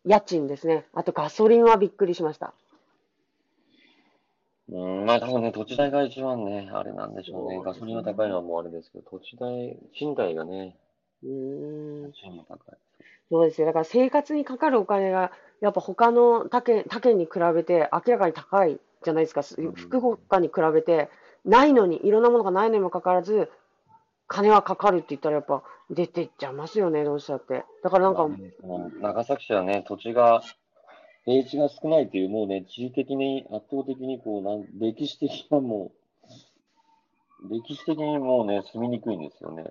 [0.05, 0.85] 家賃ですね。
[0.93, 2.53] あとガソリンはびっくりしました。
[4.69, 7.55] うん、まあ多分ね、土地代が一番ね、あれなんでしょうね。
[7.57, 10.77] そうガソリンは高いのはもうあれですけど、土地代、賃貸がね、
[11.23, 12.03] うーん。
[12.07, 12.77] 家賃も高い。
[13.29, 13.67] そうですよ。
[13.67, 19.43] だから生活にかかるお金が、やっぱ他の他県、他県に比べて明らかに高いじゃないですか。
[19.75, 21.09] 福岡に比べて、
[21.45, 23.49] ないのに、いろんなものがないのにもかかわらず、
[24.27, 27.65] 金はかかるって言ったらやっぱ出てっちゃいますよね、どうしたって。
[27.83, 28.29] だからなんか、
[29.01, 30.41] 長崎市はね、土地が、
[31.25, 35.91] 平地が少ないという、もうね、地理的に圧倒的にこう、なん歴史的なも
[37.43, 39.65] う、歴史的にもうね、住みにくいんですよね。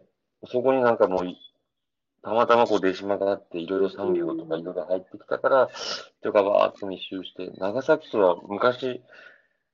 [0.46, 1.36] そこになんかもうい、
[2.22, 5.68] たまたまこう出島があって、いろいろ産業とかいろいろ入ってきたから、
[6.20, 9.02] 人がわーっと密集して、長崎市は昔、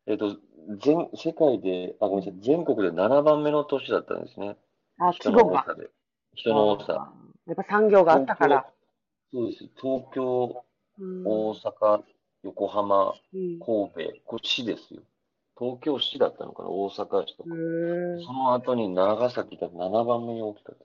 [0.07, 0.37] えっと、
[0.83, 4.57] 全、世界で、あ、ごめんなさい、全国で7番目の都市だったんですね。
[4.99, 5.57] あ、人規模が。
[5.57, 5.91] の多さで。
[6.35, 7.13] 人の多さ。
[7.47, 8.67] やっぱ産業があったから。
[9.33, 9.69] そうです。
[9.81, 10.65] 東京、
[11.01, 12.03] うん大阪、
[12.43, 13.93] 横浜、うん神戸、
[14.25, 15.03] これ市ですよ。
[15.59, 17.51] 東京市だったのかな、大阪市とか。
[17.55, 20.79] うその後に長崎が7番目に大きた時、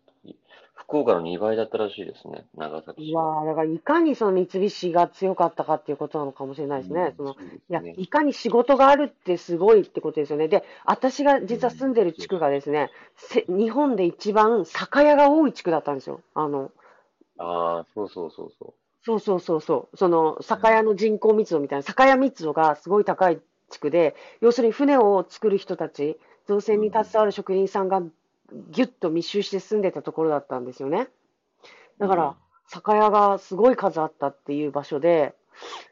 [0.76, 3.10] 福岡の2倍だったらしいですね、長崎。
[3.10, 7.14] 市わーだからいかにその三菱が強かったかっていうことなのかもしれないですね。
[7.18, 10.48] そのうんそうですいや、ねいかに仕事があるってすごいってことですよね。
[10.48, 16.22] で、私が実は住んでる地区がですね、せ日本で一番酒屋が多い地区だったんですよ。
[16.34, 16.72] あの、
[17.38, 18.74] ああ、そうそうそうそ
[19.06, 19.98] そうそうそうそう。
[19.98, 28.02] その、酒屋の人口密度みたいな、酒屋密度がすごい高い地区で、要するに船を作る人たち、造船に携わる職人さんが
[28.72, 31.08] ギュッと密集して住んでたところだったんですよね。
[32.00, 32.36] だかうんら、
[32.68, 35.36] 酒屋がすごい数あったっていう場所で、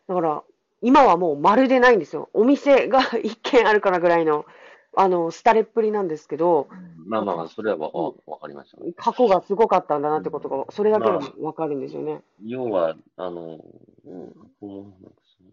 [0.07, 0.43] だから、
[0.81, 2.29] 今はもうまるでないんですよ。
[2.33, 4.45] お店が一軒あるかなぐらいの、
[4.95, 7.09] あの、廃れっぷりなんですけど、う。
[7.09, 8.93] まあまあまあ、それはわかりましたね。
[8.95, 12.21] 過去がすごかったんだなってことが、それだけでもわかるんですよね。
[12.43, 13.59] 要は、あの、
[14.05, 14.93] うん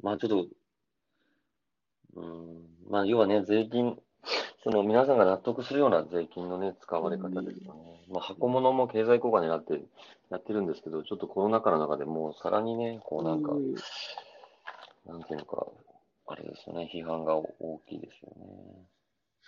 [0.02, 0.48] まあちょっと、
[2.16, 3.98] うん、まあ要はね、税金、
[4.64, 8.04] その皆さんが納得するような税金のね、使われ方ですよね。
[8.10, 9.80] まあ箱物も経済効果になって、
[10.30, 13.74] やってるんですけど、ちょっとコロナ禍の中でもうさらにね、こうなんか、うん
[15.08, 15.66] なんていうのか、
[16.26, 18.86] あれですよね、批判が大きいですよね。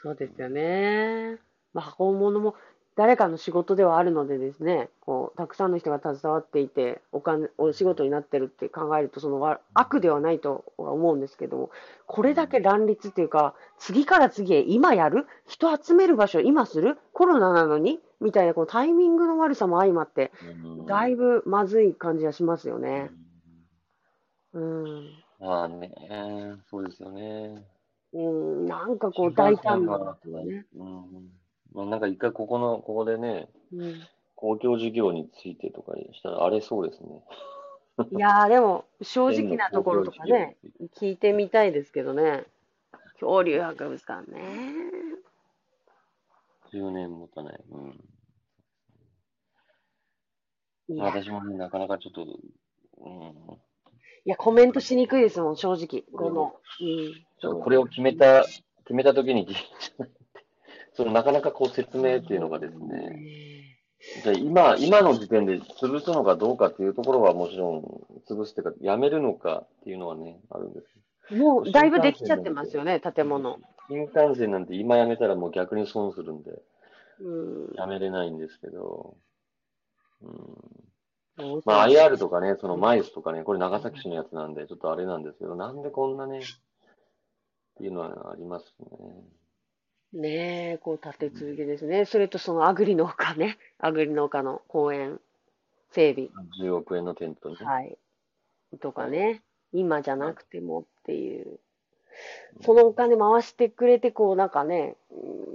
[0.02, 1.38] そうですよね。
[1.74, 2.54] まあ、箱物も
[2.96, 11.70] 誰かの仕事ではあるのでですね、こう、たくさんの人が携わっていて、お金、お仕事になってるって考えると、そのわ悪ではないとは思うんですけども、
[12.06, 15.26] これだけ乱立っていうか、次から次へ今やる？
[15.46, 16.98] 人集める場所今する？
[17.12, 18.00] コロナなのに？
[18.20, 20.30] みたいな、このタイミングの悪さも相まって、
[20.64, 23.10] うんだいぶまずい感じがしますよね。
[24.52, 25.08] うん。
[25.38, 25.90] まあね、
[26.68, 27.64] そうですよね。
[28.12, 30.66] うん、なんかこう大胆なね。
[30.76, 31.30] うん。
[31.72, 34.02] まあなんか一回ここの、ここでね、うん
[34.40, 37.22] 公共事業についてとかしたら荒れそうですね。
[38.10, 40.56] いやー、でも、正直なところとかね、
[40.96, 42.46] 聞いてみたいですけどね。
[43.14, 44.40] 恐竜博物館ね。
[46.72, 47.60] 10年持たない。
[50.88, 50.96] うん。
[50.96, 53.22] 私もね、なかなかちょっと、うん。
[54.24, 56.02] いやコメントしにくいですもん、正直。
[56.18, 57.12] この、うん。
[57.40, 59.46] ちょっとこれを決めた、決めたときに、
[61.00, 63.16] そのなかなかこう説明っていうのがですね、
[64.22, 67.82] じゃあ今、今の時点で潰すのかどうかっていうところはもちろん
[68.28, 70.80] 潰すっていうか、やめるのかっていうのはね、あるんで
[71.30, 71.34] す。
[71.34, 73.58] もう、だいぶできちゃってますよね、建物。
[73.88, 76.50] 新幹線なんて今やめたらもう逆に損するんで、
[77.22, 77.74] うん。
[77.76, 79.16] やめれないんですけど、
[80.20, 86.42] うん、まあ IR とかね、そのマイスとかね、これ長崎市のやつなんで、ちょっとあれなんですけど、なんでこんなね、っ
[87.78, 89.39] ていうのはありますね。
[90.12, 92.04] ねえ、こう立て続けですね。
[92.04, 93.58] それとそのアグリ農家ね。
[93.78, 95.20] アグリ農家の公園
[95.90, 96.30] 整備。
[96.60, 97.56] 10億円のテントね。
[97.60, 97.98] はい。
[98.80, 99.42] とかね。
[99.72, 101.60] 今じゃなくてもっていう。
[102.62, 105.50] そのお金回してくれて、こうなんかね、うん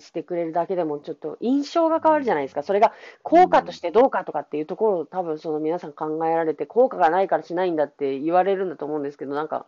[0.00, 2.62] してくれるだけでもちょっと印象が変わるじゃないですか。
[2.62, 2.92] それが
[3.22, 9.66] 効果としてどうかとかっていうところを多分その皆さん考えられて、効果がないからしないんだって言われるんだと思うんですけど、なんか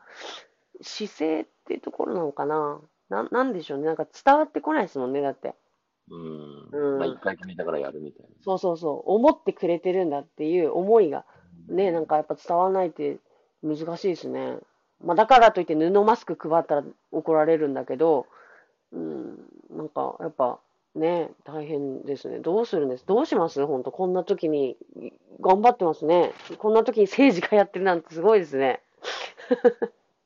[0.80, 2.80] 姿勢っていうところなのかな。
[3.10, 3.84] ななんでしょうね。
[3.84, 5.54] なんか伝わってこないですもんね、だって。
[6.10, 6.68] うん。
[6.72, 8.30] うんまあ一回決めたからやるみたいな。
[8.42, 9.12] そうそうそう。
[9.12, 11.24] 思ってくれてるんだっていう思いが
[11.68, 13.18] ね、なんかやっぱ伝わらないって
[13.62, 14.56] 難しいですね。
[15.04, 18.26] まあだからといって布マスク配ったら怒られるんだけど、
[18.92, 19.38] うん、
[19.70, 20.58] なんかやっぱ
[20.94, 22.40] ね、大変ですね。
[22.40, 23.06] どうするんです？
[23.06, 23.64] どうします？
[23.64, 24.76] 本当こんな時に
[25.40, 26.32] 頑張ってますね。
[26.58, 28.80] こんな時に政治家やってるなんてすごいですね。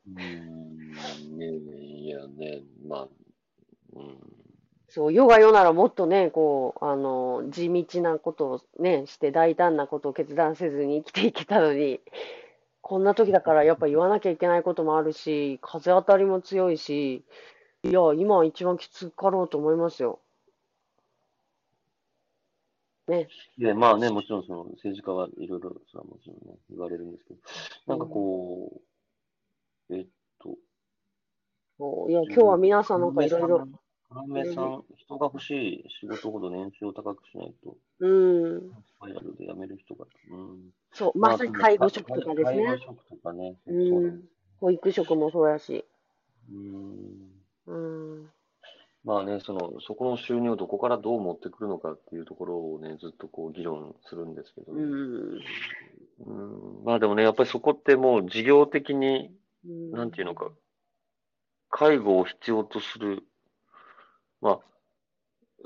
[0.09, 1.39] うん。
[1.39, 1.84] ねい
[2.15, 3.09] やね、まあ、
[3.95, 4.45] うん。
[4.89, 12.01] そう、世が世ならもっとね、こう、あの、地道なことをね、して大胆なことを決断せずに生きていけたのに、
[12.81, 17.25] こんな時だからやっぱ言わなきゃいけないこともあるし、風当たりも強いし、
[17.83, 20.21] いや、今は一番きつかろうと思いますよ。
[23.09, 23.29] ね。
[23.59, 27.41] で、まあね、もちろんその政治家はいろいろ、それはもちろんね、言われるんですけど、
[27.87, 28.81] なんかこ
[29.91, 30.07] う、えっ
[32.09, 33.69] いや、今日は皆さんなんかいろいろ、
[34.29, 40.61] 要さん、人が欲しい仕事ほど年収を高くしないと、うん、スパイラルで辞める人が、うん。
[40.93, 42.65] そう、まさに介護職とかですね。
[42.65, 43.57] 介護職とかね。
[43.67, 44.07] うん。
[44.07, 44.21] ん、
[44.61, 45.85] 保育職もそうやし。
[46.49, 47.35] うん。
[47.67, 47.75] う
[48.23, 48.31] ん、
[49.05, 55.41] まあね、その、そこの収入をどこからどう持ってくるのかっていうところをね、ずっとこう議論するんですけど、うん、
[56.21, 56.85] うん。
[56.85, 59.35] まあでもね、やっぱりそこってもう事業的に、
[59.67, 59.91] うん。
[59.93, 60.51] なんていうのか、
[61.77, 63.25] 介護を必要とする、
[64.41, 64.59] まあ、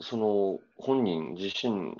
[0.00, 1.96] その本人自身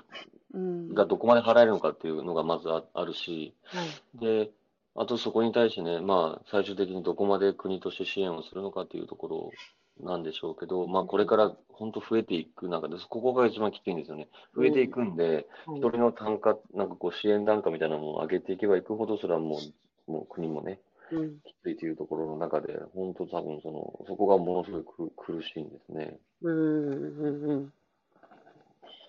[0.53, 4.19] うん、がどこまで払えるのかっていうのがまずああるし、はい。
[4.19, 4.49] で、
[4.95, 9.51] あとそこに対してね、まあ、最終的にどこまで国として支援をするのかっていうとこ
[9.99, 14.27] ろなんでしょうけど、まあ、これから本当増えていく中で、ここが一番きついんですよね。
[14.55, 15.45] 増えていくんで、はい
[15.77, 19.59] 一人の単価、なんかこう支援単価みたいなのを上げていけばいくほど、それはも
[20.07, 20.79] う、もう国もね、
[21.11, 26.17] うんきついというところの中で、本当多分その、そこがものすごく苦しいんですね。
[26.41, 27.73] うんうんうん。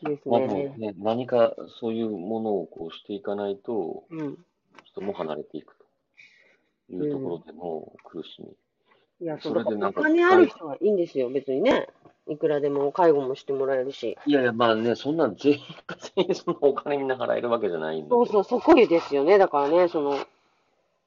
[0.03, 0.75] ですまあね。
[0.79, 4.39] ね、何かそういうものをこうしていかないと、うん。
[4.85, 5.77] 人も離れていく
[6.89, 8.57] というところでの苦しみ。
[9.23, 11.89] いや、それでなんかお金ある人はいいんですよ、別にね。
[12.27, 14.17] いくらでも介護もしてもらえるし。
[14.25, 18.09] いやいや、まあね、そんな全員が全員そのお金みんな払えるわけじゃないんで。
[18.11, 19.37] そうそう、そこですよね。
[19.37, 20.17] だからね、その、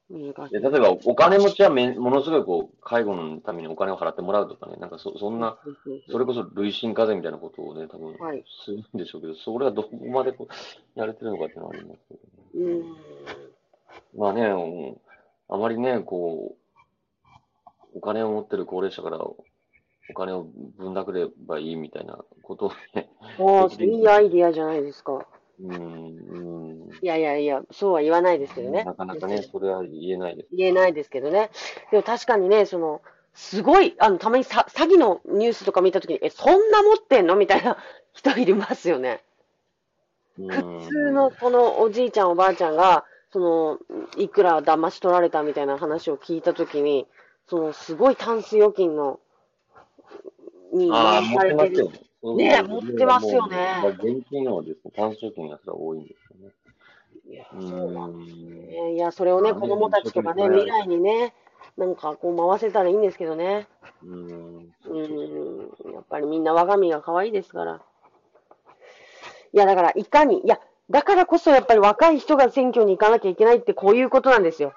[0.09, 0.53] 難しい。
[0.53, 5.57] 例えば、お金持ちはめものすごいこう、介護のためにお金を払ってもらうとかね、なんかそそんな、
[6.11, 12.71] それこそ累進課税みたいなことをね、多分はいするんでしょうけど、それはどこまでこうやれてるのかっていうのはありますけど、ね。
[12.71, 14.19] うん。
[14.19, 14.97] まあね、うん
[15.49, 19.35] あまりね、こう、お金を持ってる高齢者からお
[20.15, 25.25] 金をぶんだくればいいみたいなことをね、ああ、 いいアイディアじゃないですか。
[25.63, 28.83] うん、うん、いやいやいや、そうは言わないですけどね。
[28.83, 30.49] なかなかね、それは言えないです。
[30.51, 31.49] 言えないですけどね。
[31.91, 33.01] でも確かにね、その、
[33.33, 37.77] すごい、あの、たまにさ詐欺のニュースとか見たときに、え、そんな持ってんのみたいな
[38.13, 39.23] 人いますよね。
[40.37, 43.79] うん普通のこのおじいちゃんおばあちゃんが、その、
[44.17, 47.07] いくら騙し取られたみたいな話を聞いたときに、
[47.47, 49.19] そのすごいタンス預金の、
[50.73, 51.99] にああ、回持ってますよる。
[52.35, 52.61] ね。
[52.63, 53.57] 持ってますよね
[53.99, 56.53] 現金をですね、単貯金多いんですよね。
[57.29, 58.67] いやうそうなんですん。
[58.67, 58.93] ね。
[58.95, 61.33] いや、それをね、子供たちとかね、未来にね、
[61.77, 63.67] なんかこう回せたらいいんですけどね。
[64.03, 64.73] うん。
[64.85, 67.81] うん、やっぱりみんな我が身が可愛いですから。
[69.53, 70.59] いや、だから、いかに、いや、
[70.89, 74.73] だからこそやっぱり若い人が選挙に行かなきゃいけないってこういうことなんですよ。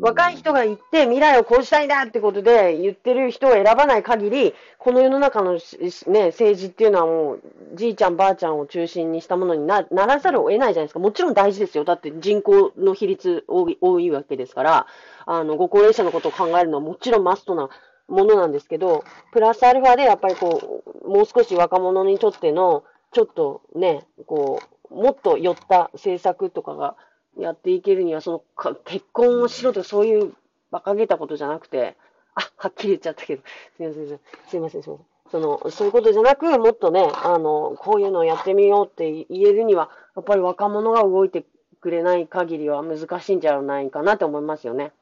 [0.00, 7.42] 若い人が行って未来をこうしたいんだってことで言ってる人を選ばない限り、この世の中のね、政治っていうのはもう、
[7.74, 11.00] じいちゃんばあちゃんを中心にしたものにならざるを得ないじゃないですか。
[11.00, 11.84] もちろん大事ですよ。
[11.84, 14.86] だって人口の比率多い多いわけですから、
[15.26, 17.68] あの、ご高齢者のことを考えるのはもちろんマストな
[18.08, 26.96] ものなんですけど、プラスアルファでやっぱりこう、もう少し若者にとっての、ちょっとね、こう、もっと寄った政策とかが
[27.38, 30.32] やっていけるには、そのか結婚をしろとかそういう
[30.70, 31.96] 馬鹿げたことじゃなくて、
[32.34, 33.42] あ、はっきり言っちゃったけど、
[33.76, 35.14] すみません、すみません、すみません。
[35.30, 41.44] その、そういうことじゃなく、もっとね、あの、こういうのをやってみようって言えるには、やっぱり若者が動いて
[41.80, 44.92] くれない限りは難しいんじゃないかなと思いますよね。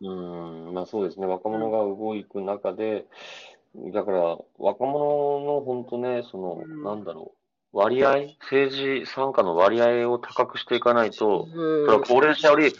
[0.00, 1.26] うん、まあそうですね。
[1.26, 3.06] 若者が動く中で、
[3.92, 7.37] だから若者の本当ね、その、うんなんだろう、
[7.72, 12.72] 割合、政治参加の割合を高くしていかないと、うんそれは高齢者より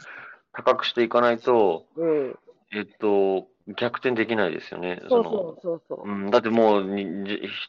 [0.52, 2.38] 高くしていかないと、うん。
[2.72, 3.46] えっと、
[3.76, 5.00] 逆転できないですよね。
[5.08, 6.08] そうのそうそうそう。
[6.08, 6.84] うん、だってもう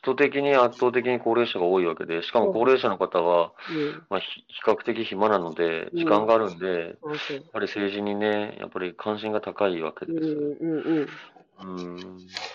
[0.01, 4.03] 人的に圧倒的に高齢者が多いわけで、しかも高齢者の方は、うん。
[4.10, 10.38] まあ、ひ比較的暇なので、うん時間があるんで、そうそうやっぱり政治にね、やっぱり関心が高いわけうんですよ。
[10.38, 10.99] うんうん。
[10.99, 11.08] うん。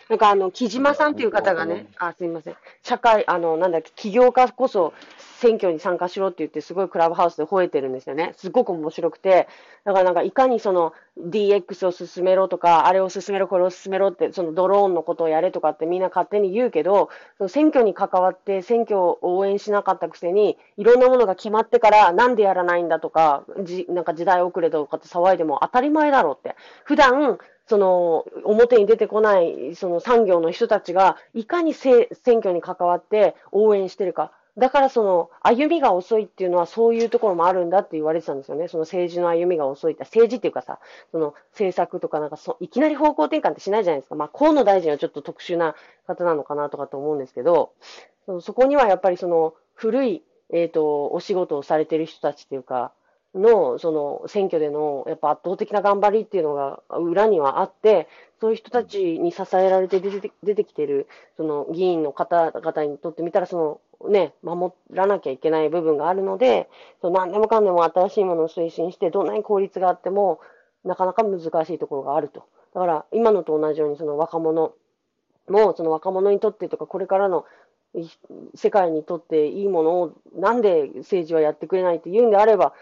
[0.09, 2.57] なんかあの、木島さんっていう方がね、あ、すみません。
[2.83, 8.33] 社会、あの、なんだっけ、起業家こそ選挙に参加しろって言って、すごいクラブハウスで吠えてるんですよね。
[8.37, 9.49] すごく面白くて、
[9.85, 26.57] だからなんか、いかにその DX を進めろとか、あれを進めろ、これを進めろって、そのドローンのことをやれとかってみんな勝手に言うけど、その選挙に関わって選挙を応援しなかったくせに、いろんなものが決まってからなんでやらないんだとか、じなんか時代遅れとかって騒いでも当たり前だろうって。
[26.85, 34.33] 普段、その、表に出てこない、その産業の人たちが、いかに選挙に関わって応援してるか。
[34.57, 38.69] だからその、歩みが遅いっていうのはそういうところもあるんだって言われてたんですよね。
[38.69, 40.05] その政治の歩みが遅いって。
[40.05, 40.79] 政治っていうかさ、
[41.11, 44.15] その政策とかなんかそ、いきなり方向転換ってしないじゃないですか。
[44.15, 45.75] まあ、河野大臣はちょっと特殊な
[46.07, 47.73] 方なのかなとかと思うんですけど、
[48.27, 52.93] そそこにはやっぱりその、古い、えっ、と、お仕事をされてる人たちっていうか、
[53.35, 58.09] の、その、選挙での、やっぱ圧倒的な頑張りっていうのが裏にはあって、
[58.41, 66.69] そういう人たちに支えられて出て出てきてる、その議員の方々にとってみたら、そのね、守らなきゃいけない部分があるので、
[67.01, 70.41] その何でもかんでも新しいものを推進して、どんなに効率があっても、
[70.85, 72.45] なかなか難しいところがあると。
[72.75, 74.73] だから、今のと同じように、その若者
[75.49, 77.45] も、その若者にとってとか、これからの
[78.55, 82.75] 世界にとっていいものを、なんで政治はやってくれないって言うんであれば、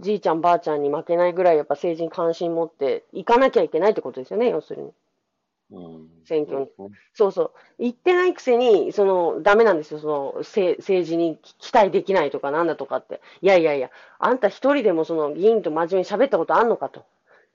[0.00, 4.92] じいちゃんばあちゃんに負けないぐらい、やっぱ政治に関心持っていかなきゃいけないってことですよね、要するに。
[5.72, 6.08] うん。
[6.24, 7.52] 選挙にそうそうそう。
[7.78, 10.00] 言ってないくせに、その、ダメなんですよ。
[10.00, 13.20] その、せ政治に期待できないとかなんだとかって。
[13.40, 17.04] いやいやいや、あんた一人でもその議員と真面目に喋ったことあんのかと。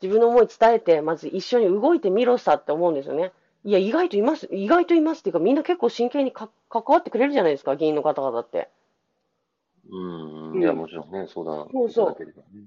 [0.02, 3.32] 自分の思い伝えて、まず一緒に動いてみろさって思うんですよね。
[3.66, 4.48] いや、意外といます。
[4.52, 8.70] 意外といますっていうか、みんな結構真剣にか関わってくれるじゃないですか、議員の方々って。
[9.90, 10.62] うん。
[10.62, 12.64] いや、もちろんね、相談そうそういただければね。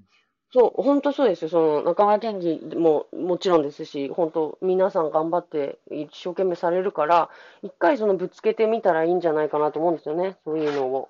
[0.53, 1.49] そう、本当そうですよ。
[1.51, 7.31] その、中川県議ももちろんですし、本当皆さん頑張って一生懸命されるから、
[7.63, 10.37] 一回そのぶつけてみたらいいんじゃないかなと思うんですよね。
[10.45, 11.09] そういうのを。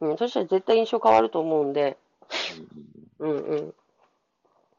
[0.00, 1.98] うん、そしたら絶対印象変わると思うんで、
[3.20, 3.74] うんうん。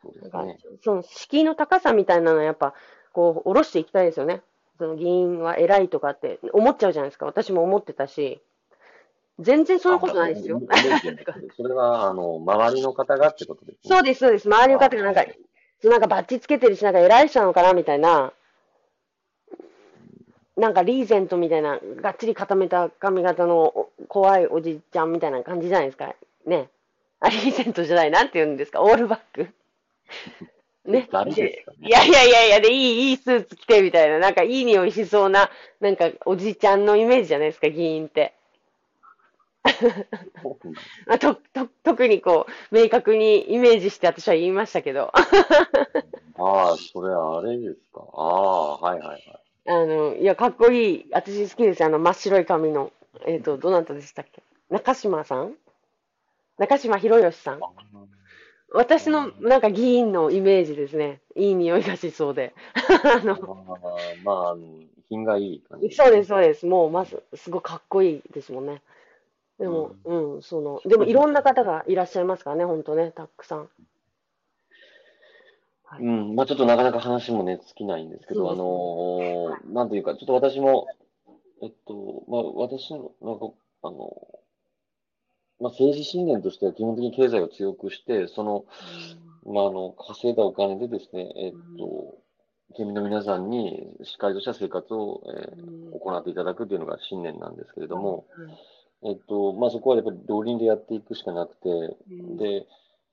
[0.01, 0.59] そうですね。
[0.83, 2.73] その敷居の高さみたいなのはやっぱ、
[3.13, 4.41] こう、下ろしていきたいですよね。
[4.77, 7.25] その議員は偉いとかって思っちゃうじゃないですか。
[7.25, 8.41] 私も思ってたし、
[9.39, 10.61] 全然そんなことないですよ。
[10.69, 10.77] あ
[11.55, 13.79] それは、あの、周りの方がってことですね。
[13.85, 14.47] そうです、そうです。
[14.47, 15.25] 周りの方がなんか、
[15.83, 18.33] なんかバッチつけてるし、なんか偉い人なのかなみたいな、
[20.55, 26.15] なんかリーゼントみたいな、がっちり固めた髪型のお怖いおじちゃんみたいな感じじゃないですか。
[26.45, 26.69] ね。
[27.19, 28.11] あ、リーゼントじゃない。
[28.11, 29.49] なんて言うんですかオールバック
[30.85, 31.07] ね。
[31.11, 38.33] 誰ですかねいやいやいやいや、で、いい、いいスーツ着てみたいな、なんかいい匂いしそうな、なんかおじちゃんのイメージじゃないですか、議員って。
[41.07, 45.11] あと、と、特にこう、明確にイメージして私は言いましたけど。
[45.15, 48.03] ああ、それはあれですか。
[48.13, 49.23] ああ、はいはいはい。
[49.65, 51.05] あの、いや、かっこいい。
[51.11, 51.83] 私好きです。
[51.83, 52.91] あの、真っ白い髪の。
[53.25, 54.43] えっ、と、どなたでしたっけ？
[54.69, 55.53] 中島さん？
[56.57, 57.59] 中島博義さん
[58.73, 61.21] 私の、なんか議員のイメージですね。
[61.35, 62.53] いい匂いがしそうで。
[63.03, 63.79] あの、まあ、
[64.23, 64.55] まあ、
[65.09, 65.91] 品がいい感じ。
[65.91, 66.65] そうです、そうです。
[66.65, 68.81] もう、まず、すごいかっこいいですもんね。
[69.59, 73.69] でも、うん、その、でもいろんな方がいらっしゃいますからね、本当ね、たくさん。
[75.83, 80.87] はいうん、まあちょっとなかなか話もね、尽きないんですけど、ねのーなんというか、ちょっと私も、
[81.61, 83.51] えっと、まあ私の、なんか、
[83.83, 84.39] あの、
[85.59, 88.65] まあ政治信念としては基本的に経済を強くして、その、
[89.45, 92.17] まああの、稼いだお金でですね、えっと、
[92.75, 95.99] 県民の皆さんにしっかりとした生活を、えーうん。
[95.99, 98.73] 行っていただくというのが信念なんですけれども、はい
[99.05, 102.37] えっと、まあそこはやっぱり両輪でやっていくしかなくて、うん。
[102.37, 102.65] で、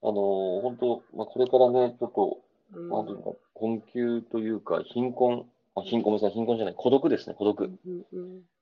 [0.02, 2.38] あのー本当、まあこれからね、ちょっと、
[2.72, 2.88] うん。
[2.88, 7.70] なんていうか、困窮というか、貧困、あ、貧困、ごめんなさい、貧困じゃない、孤独ですね、孤独。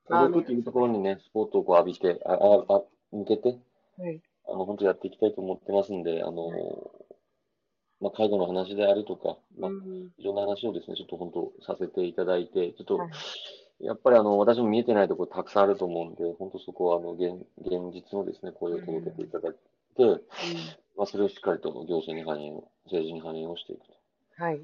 [0.07, 3.59] 孤独っていうところにね、スポットをこう浴びて、あ、あ、あ、向けて、
[3.99, 4.21] はい。
[4.47, 6.51] あの、本当やっていきたいと思ってますんで、あの、
[8.01, 10.11] まあ、介護の話であるとか、まあう、ん。
[10.17, 13.11] いろんな話をですね、ちょっと本当させていただいて、ちょっとはい、
[13.81, 19.59] やっぱりあの、私も見えてないところたくさんあると思うんで、本当そこはあの、現、現実のですね、声を届けていただいて、
[20.97, 23.81] まあ、それをしっかりと行政に反映を、政治に反映をしていく
[24.41, 24.59] はい。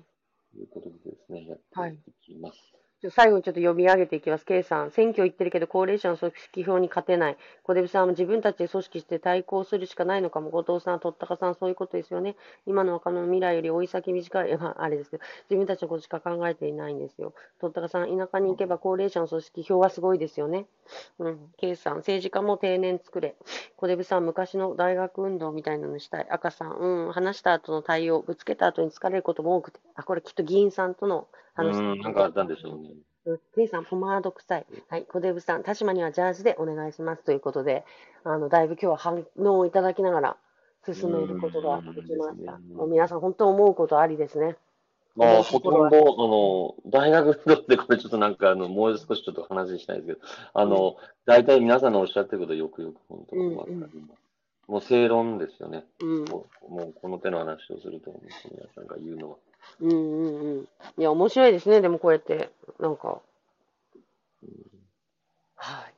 [0.53, 2.84] ということでですね、やはいっていきます。
[3.05, 4.47] ちょ最後にちょっと読み上げていきます。
[4.47, 7.37] K さん、選挙行ってるけど高齢者の組織票に勝てない。
[7.63, 10.49] 小出さんは自分たちで組織して対抗するしかないのかも。
[10.49, 12.35] 後藤さん、とったかさん、そういうことですよね。
[12.67, 17.35] 今の若者の未来より追い先短い、ま あ、あれですけど、自分たちのことしか考えていないんですよ。
[17.61, 20.65] とったかさん、田舎に行けば高齢者の組織票はすごいですよね。
[21.19, 21.53] うん。
[21.59, 23.37] K さん、政治家も定年作れ。
[23.77, 26.27] 小出さん、昔の大学運動みたいなのしたい。
[26.31, 29.81] 赤さん、うん、話した後の対応、ぶつけた後に疲れることも多くて。
[29.95, 31.81] あ、これきっと議員さんとのう話。
[31.81, 32.91] ん、なんかあったんでしょうね。
[33.27, 34.67] うん、ケイさん、ポマード臭い。
[34.89, 37.85] はい、小デブさん、田島にはジャージでお願いしますということで、
[38.25, 40.37] あの、だいぶ今日は反応をいただきながら
[40.93, 42.55] 進めることができました。
[42.55, 44.57] うんもう皆さん、本当思うことありですね。
[45.17, 50.19] まあ、うんほとんど、あの、大学運動ってこれちょっとなんか、あの、もう少しちょっと話したいですけど、
[50.53, 53.95] あの、大体皆さんのおっしゃってることよくよく本当にわかります。
[54.67, 55.85] もう正論ですよね。
[56.01, 58.13] うん、もう、もうこの手の話をすると、
[58.51, 59.37] 皆さんが言うのは。
[59.81, 60.69] うん、うん、うん。
[60.99, 63.21] いや、面白いですね、でもこうやって、なんか。
[65.57, 65.89] は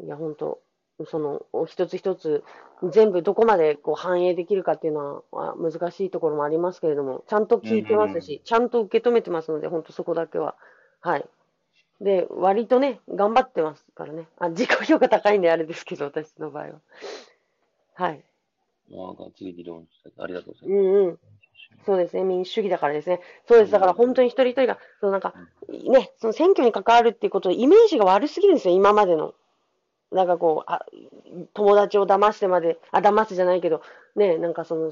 [0.00, 0.04] い。
[0.04, 0.60] いや、本当
[1.04, 2.42] その、一つ一つ、
[2.90, 10.54] 全部どこまでこう反映できるかっていうのはあ難しいところもありますけれども、ちゃんと聞いてますし、ちゃんと受け止めてますので、本当そこだけは。
[11.00, 11.28] はい。
[12.00, 14.26] で、割とね、頑張ってますからね。
[14.38, 16.80] あ、自己評価高いんであれですけど、私の場合は。
[17.94, 18.22] はい。
[18.90, 20.12] まあ、がっつり議論したい。
[20.18, 20.82] ありがとうござういます。
[20.82, 21.18] んうん。
[21.84, 23.20] そうですね、民主主義だからですね。
[23.46, 23.72] そうです。
[23.72, 25.34] だから本当に一人一人が、そのなんか、
[25.68, 29.34] ね、その選挙に関わるっていうこと、イメージが悪すぎるんですよ、今までの。
[30.12, 30.84] なんかこう、あ、
[31.54, 33.82] 友達を騙してまで、あ、騙すじゃないけど、
[34.16, 34.90] ね、なんかその、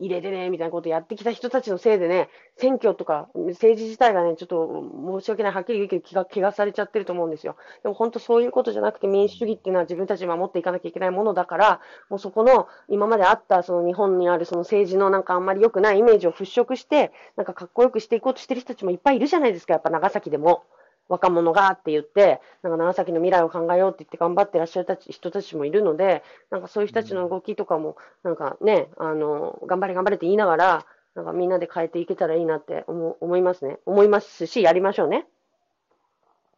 [0.00, 4.84] 入れてね、みたいなことやってきた人たちのせいでね、選挙とか政治自体がね、ちょっと
[5.20, 7.56] 申し訳ない、はっきり言うけど気が、気がされちゃってると思うんですよ。
[7.84, 20.64] でも本当そういうことじゃなくて民主主義っていうのは自分たち守っていかなきゃいけないものだから、もうそこの今まであったその日本にあるその政治のなんかあんまり良くないイメージを払拭して、なんかかっこよくしていこうとしてる人たちもいっぱいいるじゃないですか、やっぱ長崎でも。
[21.08, 33.78] 若者がって言って、なんか長崎の未来を考えようって言って頑張ってらっしゃるたち人たちもいるので、なんかそういう人たちの動きとかも、なんかね、あの、頑張れ頑張れって言いながら、なんかみんなで変えていけたらいいなって思思いますね。
[33.86, 35.26] 思いますし、やりましょうね。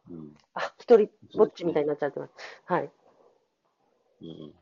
[0.09, 0.35] うん。
[0.53, 2.33] あ、一人ぼっちみたいになっちゃってます。
[2.65, 2.89] はい。
[4.21, 4.53] うん。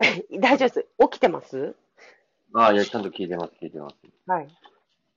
[0.40, 0.86] 大丈夫です。
[0.98, 1.74] 起きてます？
[2.54, 3.96] ああ、いや、ちゃんと聞いてます、聞いてます。
[4.26, 4.48] はい。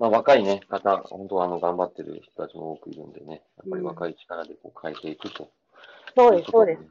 [0.01, 5.51] まあ、若いね、方、本当はあの、頑張ってる人たちも多くいるんでね、やっぱり若い力でこう変えていくと。
[6.17, 6.81] そうです、そうです。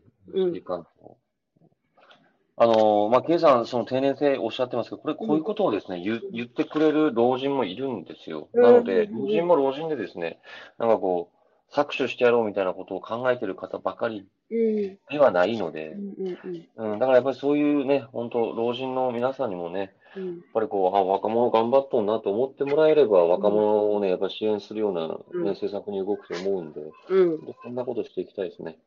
[2.57, 8.49] あの、まあ、ケイさん、その定年制おっしゃってますけど、これ、こういうことをですね、言言ってくれる老人もいるんですよ。
[8.53, 10.39] うんなので、うん老人も老人でですね、
[10.79, 14.99] なんかこう、搾取してやろうみたいなことを考えてる方ばかりうん。
[15.11, 16.39] ではないのでう、んうん
[16.77, 20.27] うんうん、だからやっぱりそういうね、本当老人の皆さんにもね、うん。
[20.27, 27.55] やっぱりこう、あ、若者頑張っとんなと思ってもらえれば、若者をね、やっぱり支援するような、ねうん政策に動くと思うんで、うん。
[27.63, 28.79] そんなことしていきたいですね。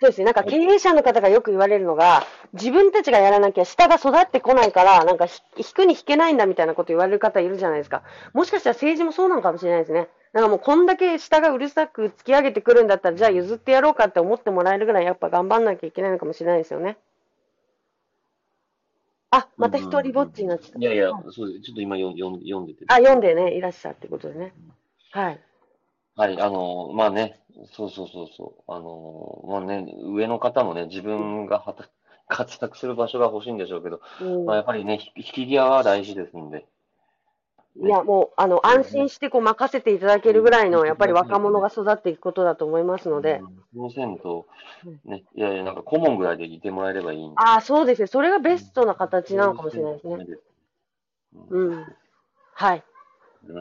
[0.00, 0.24] そうですね。
[0.24, 8.02] なんか経営者の方がよく言われるのが、自分たちがやらなきゃ下が育ってこないから、なんかひ引くに引けないんだみたいなこと言われる方いるじゃないですか。
[8.32, 10.08] もしかしたら政治もそうなのかもしれないですね。
[10.32, 16.98] なんかもうこんだけ下がうるさく突き上げてくるんだったら、じゃあ譲ってやろうかって思ってもらえるぐらいやっぱ頑張んなきゃいけないのかもしれないですよね。
[19.36, 20.78] あ、また一人ぼっちになっちゃった。
[20.78, 21.62] いやいや、そうです。
[21.62, 22.84] ちょっと今読ん読ん読んでて。
[22.88, 24.52] あ、読んでね、いらっしゃってことでね。
[25.10, 25.40] はい。
[26.16, 27.40] はい、あの、まあね、
[27.72, 31.88] そうそうそうそう、あの、まあね、上の方もね、自分がはた
[32.28, 36.66] 活躍する場所が欲しいんでしょうけど、うんまあやっぱりね、引き際は大事ですんで、
[37.76, 44.46] いや、もう、あの、安心してこう任せていただけるぐらいの、やっぱり若者が育っていくことだと思いますのでう、んその線と、
[45.04, 47.20] ね、いやいや、なんか顧問ぐらいでいてもらえればいい。
[47.36, 48.06] ああ、そうですね。
[48.06, 50.18] それがベストな形なのかもしれないですね。
[51.50, 51.70] うん。
[51.70, 51.86] うん。
[52.54, 52.84] はい。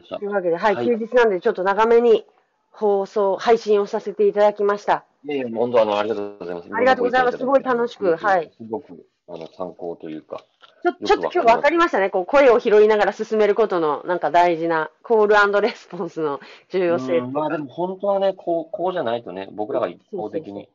[0.09, 0.27] とい。
[0.27, 2.23] うわけで、はい、はい休日なんでちょっと長めに
[2.71, 5.05] 放送、配信をさせていただきました。
[5.25, 6.69] いやいや、本当あの、ありがとうございます。
[6.71, 8.51] ありがとうございますすごい楽しくはい。
[8.55, 10.43] すごく、あの、参考というか。
[10.83, 12.09] ちょちょっと今日分かりましたね。
[12.09, 17.19] こう声を拾いながら進めることのなんか大事なコールレスポンスの重要性。
[17.19, 20.67] うんまあでも本当はね、こう、こうじゃないとね、僕らが一方的に、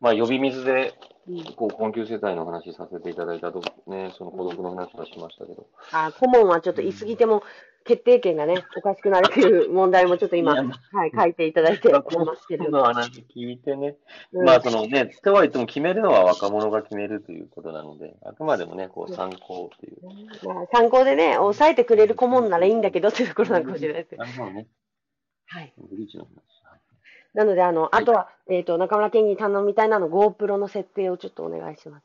[0.00, 0.94] まあ呼び水で、
[1.28, 5.64] うんこう、困窮世帯の話させていただいたと、ね、その孤独の話はしましたけど。
[5.92, 7.44] あ顧問はちょっと言い過ぎても
[7.84, 13.96] 決定権がね、 おかしくなるという問題もちょっと今、はい、書いていただいておりますけどの話聞いてね、
[14.32, 19.98] うんまあそのね、とはいっても決めるのは若者が決めるということなので、あくまでもね、こう参考っていう。
[20.46, 24.24] まあ参考でね、抑えてくれる顧問ならいいんだけどっていうところなのかもしれないですけど。
[24.24, 24.66] なるほどね。
[25.46, 25.72] はい。
[25.76, 26.30] ブリーチの話。
[26.34, 26.42] はい
[27.34, 32.04] なので、あの、あとは、えっ、と、中村健に頼みたいなの GoPro の設定をちょっとお願いします。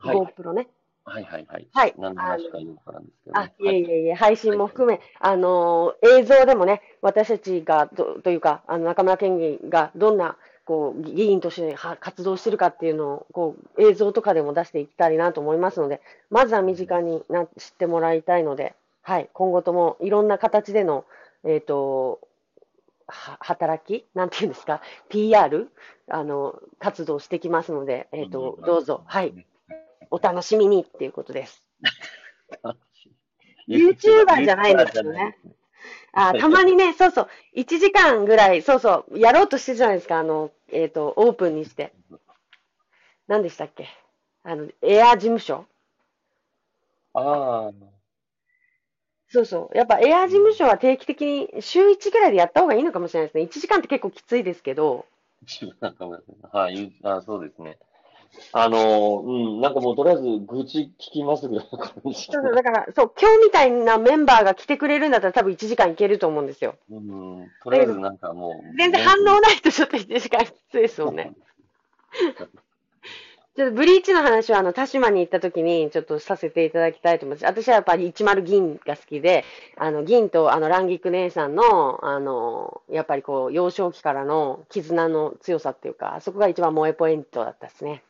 [0.00, 0.68] はい GoPro ね。
[1.04, 1.66] はいはいはい。
[1.72, 21.04] はい何の話かよくわからんですけどあね。、いえいえいえ、配信も含め、あのー映像でもね、私たちがど、というか、あの、中村県議がどんな、こう、議員としては活動してるかっていうのを、こう、映像とかでも出していきたいなと思いますので、まずは身近にな知ってもらいたいので、はい、今後ともいろんな形での、
[21.44, 22.20] えっ、と、
[23.08, 25.68] は働きなんていうんですか、PR?
[26.08, 29.34] あの、活動してきますので、えっ、と、どうぞ、はい、。
[30.10, 31.62] お楽しみにっていうことです。
[33.68, 35.36] YouTuber じゃないんですよね。
[36.12, 41.92] あ、たまにね、そうそう、1時間ぐらい、そうそう、やろうとしてるじゃないですか、あの、えっ、と、オープンにして。
[43.28, 43.88] 何でしたっけ？
[44.42, 45.66] あの、エア事務所？
[47.12, 47.72] ああ、
[49.28, 49.76] そうそう。
[49.76, 53.44] やっぱエア事務所は定期的に週1ぐらいでやった方がいいのかもしれないですね。
[53.44, 55.06] 1時間って結構きついですけど、
[55.80, 57.78] なんかごめんなさいはい、ゆあ、そうですね。
[58.52, 62.14] あの、うん、なんかもうとりあえず愚痴聞きますぐらいの感じ。
[62.30, 66.76] そうそうだから、そう、今日みたいなメンバーが来てくれるんだったら多分1時間いけると思うんですよ。
[66.90, 68.76] うん、とりあえずなんかもう。
[68.76, 71.32] 全然反応ないとちょっと1時間きついですもんね。
[73.56, 77.44] ちょっとブリーチの話は、あの、田島に行った時に、ちょっとさせていただきたいと思います。
[77.44, 79.44] 私はやっぱり10銀が好きで、
[79.76, 88.02] あの、銀と、あの、ランギック姉さんの、あの、やっぱりこう、幼少期からの絆の強さっていうか、あそこが一番萌えポイントだったですね。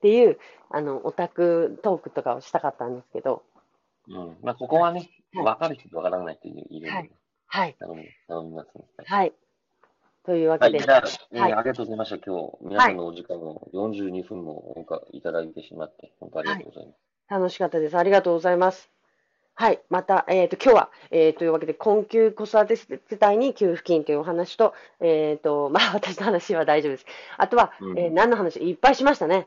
[0.00, 0.38] っていう、
[0.70, 3.42] あの、オタクトークとかをしたかったんですけど、
[4.08, 4.36] うん。
[4.42, 5.00] まあ、ここはね、
[5.34, 7.10] はいわかる人とわからない人いるはい
[7.46, 7.76] はい。
[7.78, 8.84] 頼み、頼みますね。
[9.06, 9.32] はい。
[10.24, 12.16] というわはい、けで、じゃあ、えーはいありがとうございました。
[12.16, 16.98] 今日、皆さんのお時間を42分もおかいただいてしまって、本当ありがとうございます。
[17.28, 17.96] 楽しかったです。
[17.98, 18.90] ありがとうございます。
[19.54, 19.80] はい。
[19.90, 27.06] また、えっ、と、今日は、えーというわけで、困窮子育て世帯に給付金というお話と、えっ、と、まあ、私の話は大丈夫です。
[27.36, 28.58] あとは、うんえー何の話？
[28.58, 29.46] いっぱいしましたね。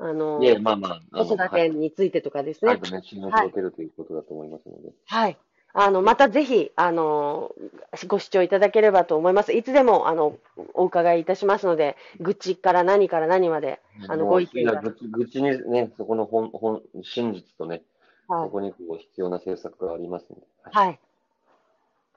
[0.00, 2.70] あのいや、まあまあ、あ子育はい、てについてとかですね。
[2.72, 4.90] はい、ね、信用を届けるということだと思いますので。
[5.06, 5.36] はい。
[5.74, 7.54] あの、またぜひ、あの、
[8.06, 9.52] ご視聴いただければと思います。
[9.52, 10.36] いつでも、あの、
[10.74, 17.82] お伺いいたしますので、愚痴から何から何まで、あのご意見が愚痴愚痴にね、そこの本、本、真実とね、
[18.28, 18.46] はい。
[18.46, 20.42] そこにこう必要な政策がありますので。
[20.64, 20.98] はい。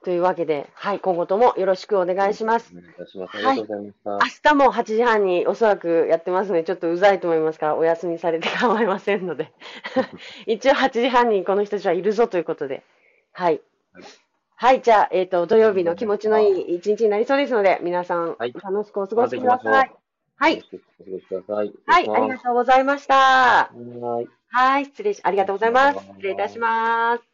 [0.04, 2.74] というわけで、はい、今後ともよろしくお願いします。
[2.74, 3.38] お願いいたします。
[3.38, 4.50] あはいりがとうございま明した。
[4.50, 9.52] 日も8時半におそらくやってますので、ちょっとうざいと思いますから、お休みされて構いませんので。
[10.48, 12.84] 一応8時半にこの人たちはいるぞということで。
[13.34, 13.62] はい
[13.94, 14.04] はい。
[14.56, 19.92] はい、じゃあ、えっ、と、土曜日の気持ちのいい一日になりそうですので、皆さん、はい楽しくお過ごしください。
[20.38, 20.64] はい。
[21.00, 21.74] お過ごしください。
[21.86, 23.72] はい、ありがととうございました。
[23.76, 24.00] う。
[24.00, 24.28] はい。
[24.50, 26.00] はい、失礼し、ありがとうございます。
[26.00, 27.31] 失礼いたします。